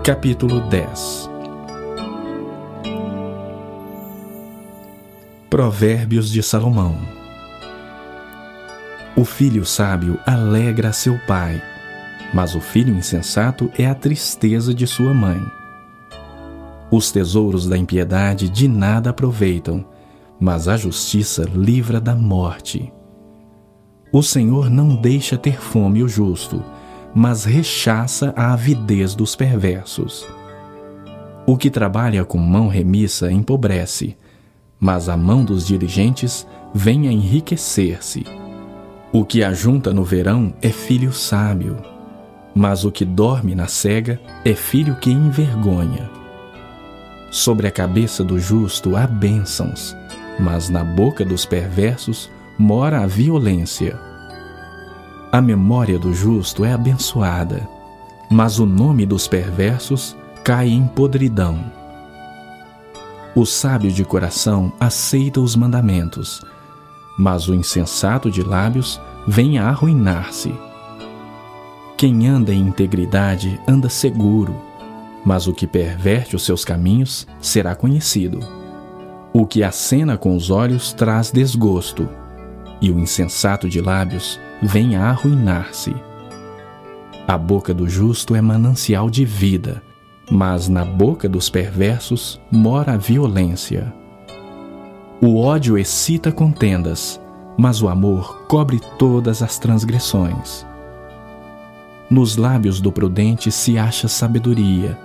Capítulo 0.09 0.61
10 0.61 1.29
Provérbios 5.51 6.31
de 6.31 6.41
Salomão 6.41 6.97
O 9.15 9.23
filho 9.23 9.63
sábio 9.67 10.19
alegra 10.25 10.91
seu 10.93 11.15
pai, 11.27 11.61
mas 12.33 12.55
o 12.55 12.59
filho 12.59 12.95
insensato 12.95 13.71
é 13.77 13.85
a 13.85 13.93
tristeza 13.93 14.73
de 14.73 14.87
sua 14.87 15.13
mãe. 15.13 15.39
Os 16.89 17.11
tesouros 17.11 17.67
da 17.67 17.77
impiedade 17.77 18.49
de 18.49 18.67
nada 18.67 19.11
aproveitam, 19.11 19.85
mas 20.39 20.67
a 20.67 20.75
justiça 20.75 21.43
livra 21.53 22.01
da 22.01 22.15
morte. 22.15 22.91
O 24.11 24.23
Senhor 24.23 24.71
não 24.71 24.95
deixa 24.95 25.37
ter 25.37 25.61
fome 25.61 26.01
o 26.01 26.09
justo, 26.09 26.63
mas 27.13 27.45
rechaça 27.45 28.33
a 28.35 28.53
avidez 28.53 29.15
dos 29.15 29.35
perversos. 29.35 30.27
O 31.45 31.57
que 31.57 31.69
trabalha 31.69 32.23
com 32.23 32.37
mão 32.37 32.67
remissa 32.67 33.31
empobrece, 33.31 34.15
mas 34.79 35.09
a 35.09 35.17
mão 35.17 35.43
dos 35.43 35.65
diligentes 35.65 36.45
vem 36.73 37.07
a 37.07 37.11
enriquecer-se. 37.11 38.23
O 39.11 39.25
que 39.25 39.43
ajunta 39.43 39.91
no 39.91 40.03
verão 40.03 40.53
é 40.61 40.69
filho 40.69 41.11
sábio, 41.11 41.77
mas 42.53 42.85
o 42.85 42.91
que 42.91 43.03
dorme 43.03 43.55
na 43.55 43.67
cega 43.67 44.19
é 44.45 44.53
filho 44.53 44.95
que 44.95 45.09
envergonha. 45.09 46.09
Sobre 47.31 47.67
a 47.67 47.71
cabeça 47.71 48.23
do 48.23 48.39
justo 48.39 48.95
há 48.95 49.07
bênçãos, 49.07 49.95
mas 50.39 50.69
na 50.69 50.83
boca 50.83 51.25
dos 51.25 51.45
perversos 51.45 52.29
mora 52.57 53.01
a 53.01 53.07
violência. 53.07 54.08
A 55.31 55.39
memória 55.39 55.99
do 55.99 56.11
justo 56.11 56.65
é 56.65 56.73
abençoada, 56.73 57.69
mas 58.31 58.57
o 58.57 58.65
nome 58.65 59.05
dos 59.05 59.27
perversos 59.27 60.17
cai 60.43 60.69
em 60.69 60.87
podridão. 60.87 61.63
O 63.35 63.45
sábio 63.45 63.91
de 63.91 64.03
coração 64.03 64.73
aceita 64.79 65.39
os 65.39 65.55
mandamentos, 65.55 66.43
mas 67.15 67.47
o 67.47 67.53
insensato 67.53 68.31
de 68.31 68.41
lábios 68.41 68.99
vem 69.27 69.59
a 69.59 69.69
arruinar-se. 69.69 70.51
Quem 71.95 72.27
anda 72.27 72.51
em 72.51 72.61
integridade 72.61 73.61
anda 73.67 73.87
seguro, 73.87 74.59
mas 75.23 75.45
o 75.45 75.53
que 75.53 75.67
perverte 75.67 76.35
os 76.35 76.43
seus 76.43 76.65
caminhos 76.65 77.27
será 77.39 77.75
conhecido. 77.75 78.39
O 79.31 79.45
que 79.45 79.63
acena 79.63 80.17
com 80.17 80.35
os 80.35 80.49
olhos 80.49 80.91
traz 80.91 81.29
desgosto, 81.29 82.09
e 82.81 82.89
o 82.89 82.97
insensato 82.97 83.69
de 83.69 83.79
lábios 83.79 84.39
vem 84.61 84.95
a 84.95 85.09
arruinar-se. 85.09 85.95
A 87.27 87.37
boca 87.37 87.73
do 87.73 87.87
justo 87.87 88.35
é 88.35 88.41
manancial 88.41 89.09
de 89.09 89.23
vida, 89.23 89.81
mas 90.29 90.67
na 90.67 90.83
boca 90.83 91.29
dos 91.29 91.49
perversos 91.49 92.41
mora 92.51 92.93
a 92.93 92.97
violência. 92.97 93.93
O 95.21 95.39
ódio 95.39 95.77
excita 95.77 96.31
contendas, 96.31 97.19
mas 97.57 97.81
o 97.81 97.89
amor 97.89 98.43
cobre 98.47 98.79
todas 98.97 99.43
as 99.43 99.59
transgressões. 99.59 100.65
Nos 102.09 102.37
lábios 102.37 102.81
do 102.81 102.91
prudente 102.91 103.51
se 103.51 103.77
acha 103.77 104.07
sabedoria, 104.07 104.97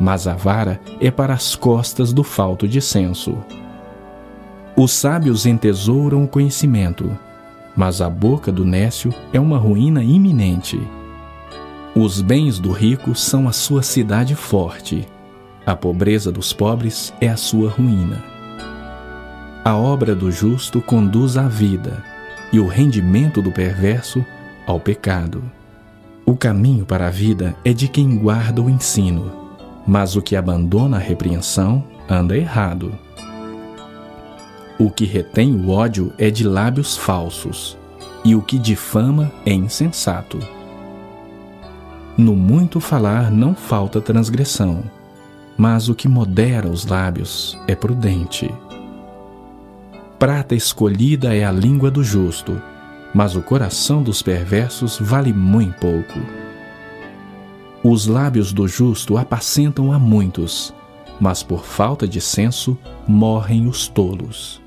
mas 0.00 0.26
a 0.26 0.34
vara 0.34 0.80
é 1.00 1.10
para 1.10 1.34
as 1.34 1.56
costas 1.56 2.12
do 2.12 2.22
falto 2.22 2.68
de 2.68 2.80
senso. 2.80 3.36
Os 4.76 4.92
sábios 4.92 5.46
entesouram 5.46 6.22
o 6.22 6.28
conhecimento, 6.28 7.18
mas 7.76 8.00
a 8.00 8.08
boca 8.08 8.50
do 8.50 8.64
nécio 8.64 9.12
é 9.32 9.38
uma 9.38 9.58
ruína 9.58 10.02
iminente. 10.02 10.80
Os 11.94 12.20
bens 12.20 12.58
do 12.58 12.72
rico 12.72 13.14
são 13.14 13.46
a 13.48 13.52
sua 13.52 13.82
cidade 13.82 14.34
forte, 14.34 15.06
a 15.66 15.74
pobreza 15.74 16.30
dos 16.30 16.52
pobres 16.52 17.12
é 17.20 17.28
a 17.28 17.36
sua 17.36 17.68
ruína. 17.68 18.22
A 19.64 19.74
obra 19.74 20.14
do 20.14 20.30
justo 20.30 20.80
conduz 20.80 21.36
à 21.36 21.48
vida, 21.48 22.04
e 22.52 22.60
o 22.60 22.68
rendimento 22.68 23.42
do 23.42 23.50
perverso 23.50 24.24
ao 24.64 24.78
pecado. 24.78 25.42
O 26.24 26.36
caminho 26.36 26.86
para 26.86 27.08
a 27.08 27.10
vida 27.10 27.56
é 27.64 27.72
de 27.72 27.88
quem 27.88 28.16
guarda 28.16 28.62
o 28.62 28.70
ensino, 28.70 29.32
mas 29.84 30.14
o 30.14 30.22
que 30.22 30.36
abandona 30.36 30.98
a 30.98 31.00
repreensão 31.00 31.82
anda 32.08 32.36
errado. 32.36 32.92
O 34.78 34.90
que 34.90 35.06
retém 35.06 35.54
o 35.54 35.70
ódio 35.70 36.12
é 36.18 36.30
de 36.30 36.44
lábios 36.44 36.98
falsos, 36.98 37.78
e 38.22 38.34
o 38.34 38.42
que 38.42 38.58
difama 38.58 39.32
é 39.46 39.52
insensato. 39.52 40.38
No 42.18 42.36
muito 42.36 42.78
falar 42.78 43.30
não 43.30 43.54
falta 43.54 44.02
transgressão, 44.02 44.82
mas 45.56 45.88
o 45.88 45.94
que 45.94 46.08
modera 46.08 46.68
os 46.68 46.84
lábios 46.84 47.58
é 47.66 47.74
prudente. 47.74 48.52
Prata 50.18 50.54
escolhida 50.54 51.34
é 51.34 51.44
a 51.44 51.52
língua 51.52 51.90
do 51.90 52.04
justo, 52.04 52.60
mas 53.14 53.34
o 53.34 53.40
coração 53.40 54.02
dos 54.02 54.20
perversos 54.20 54.98
vale 55.00 55.32
muito 55.32 55.78
pouco. 55.78 56.20
Os 57.82 58.06
lábios 58.06 58.52
do 58.52 58.68
justo 58.68 59.16
apacentam 59.16 59.90
a 59.90 59.98
muitos, 59.98 60.74
mas 61.18 61.42
por 61.42 61.64
falta 61.64 62.06
de 62.06 62.20
senso 62.20 62.76
morrem 63.08 63.66
os 63.66 63.88
tolos. 63.88 64.65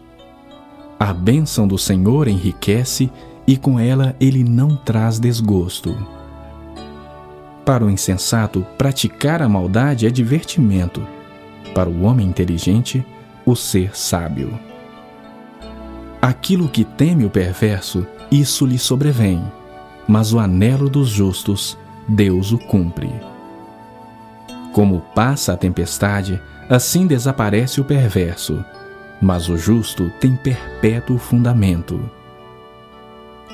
A 0.99 1.13
bênção 1.13 1.65
do 1.65 1.77
Senhor 1.77 2.27
enriquece 2.27 3.09
e 3.47 3.55
com 3.55 3.79
ela 3.79 4.13
ele 4.19 4.43
não 4.43 4.75
traz 4.75 5.17
desgosto. 5.17 5.95
Para 7.65 7.85
o 7.85 7.89
insensato, 7.89 8.65
praticar 8.77 9.41
a 9.41 9.47
maldade 9.47 10.05
é 10.05 10.09
divertimento. 10.09 11.01
Para 11.73 11.89
o 11.89 12.01
homem 12.01 12.27
inteligente, 12.27 13.05
o 13.45 13.55
ser 13.55 13.95
sábio. 13.95 14.59
Aquilo 16.21 16.67
que 16.67 16.83
teme 16.83 17.23
o 17.23 17.29
perverso, 17.29 18.05
isso 18.29 18.65
lhe 18.65 18.77
sobrevém, 18.77 19.41
mas 20.05 20.33
o 20.33 20.39
anelo 20.39 20.89
dos 20.89 21.07
justos, 21.07 21.77
Deus 22.09 22.51
o 22.51 22.57
cumpre. 22.57 23.09
Como 24.73 24.99
passa 25.15 25.53
a 25.53 25.57
tempestade, 25.57 26.41
assim 26.69 27.07
desaparece 27.07 27.79
o 27.79 27.85
perverso, 27.85 28.63
mas 29.21 29.49
o 29.49 29.57
justo 29.57 30.11
tem 30.19 30.35
perpétuo 30.35 31.17
fundamento. 31.17 31.99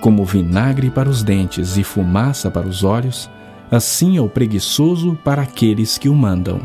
Como 0.01 0.25
vinagre 0.25 0.89
para 0.89 1.09
os 1.09 1.23
dentes 1.23 1.77
e 1.77 1.83
fumaça 1.83 2.51
para 2.51 2.67
os 2.67 2.83
olhos, 2.83 3.29
assim 3.71 4.17
é 4.17 4.21
o 4.21 4.29
preguiçoso 4.29 5.17
para 5.23 5.41
aqueles 5.41 5.97
que 5.97 6.09
o 6.09 6.15
mandam. 6.15 6.59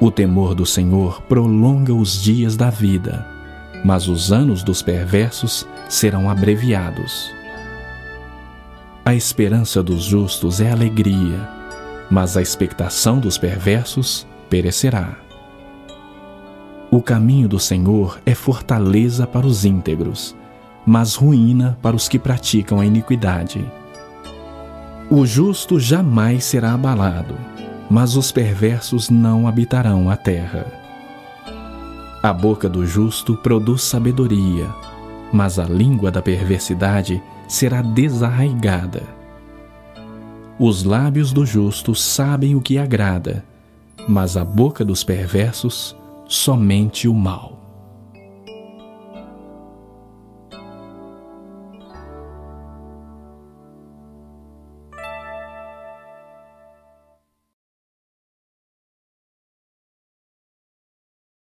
O 0.00 0.10
temor 0.10 0.54
do 0.54 0.64
Senhor 0.64 1.20
prolonga 1.22 1.92
os 1.92 2.22
dias 2.22 2.56
da 2.56 2.70
vida, 2.70 3.26
mas 3.84 4.08
os 4.08 4.32
anos 4.32 4.62
dos 4.62 4.80
perversos 4.80 5.66
serão 5.88 6.30
abreviados. 6.30 7.30
A 9.04 9.14
esperança 9.14 9.82
dos 9.82 10.04
justos 10.04 10.60
é 10.60 10.70
alegria, 10.70 11.48
mas 12.10 12.36
a 12.36 12.42
expectação 12.42 13.18
dos 13.18 13.36
perversos 13.36 14.26
perecerá. 14.48 15.29
O 16.92 17.00
caminho 17.00 17.46
do 17.46 17.60
Senhor 17.60 18.18
é 18.26 18.34
fortaleza 18.34 19.24
para 19.24 19.46
os 19.46 19.64
íntegros, 19.64 20.34
mas 20.84 21.14
ruína 21.14 21.78
para 21.80 21.94
os 21.94 22.08
que 22.08 22.18
praticam 22.18 22.80
a 22.80 22.86
iniquidade. 22.86 23.64
O 25.08 25.24
justo 25.24 25.78
jamais 25.78 26.42
será 26.42 26.74
abalado, 26.74 27.36
mas 27.88 28.16
os 28.16 28.32
perversos 28.32 29.08
não 29.08 29.46
habitarão 29.46 30.10
a 30.10 30.16
terra. 30.16 30.66
A 32.20 32.32
boca 32.32 32.68
do 32.68 32.84
justo 32.84 33.36
produz 33.36 33.82
sabedoria, 33.82 34.66
mas 35.32 35.60
a 35.60 35.64
língua 35.64 36.10
da 36.10 36.20
perversidade 36.20 37.22
será 37.46 37.82
desarraigada. 37.82 39.04
Os 40.58 40.82
lábios 40.82 41.32
do 41.32 41.46
justo 41.46 41.94
sabem 41.94 42.56
o 42.56 42.60
que 42.60 42.78
agrada, 42.78 43.44
mas 44.08 44.36
a 44.36 44.44
boca 44.44 44.84
dos 44.84 45.04
perversos 45.04 45.96
somente 46.30 47.08
o 47.08 47.12
mal. 47.12 47.59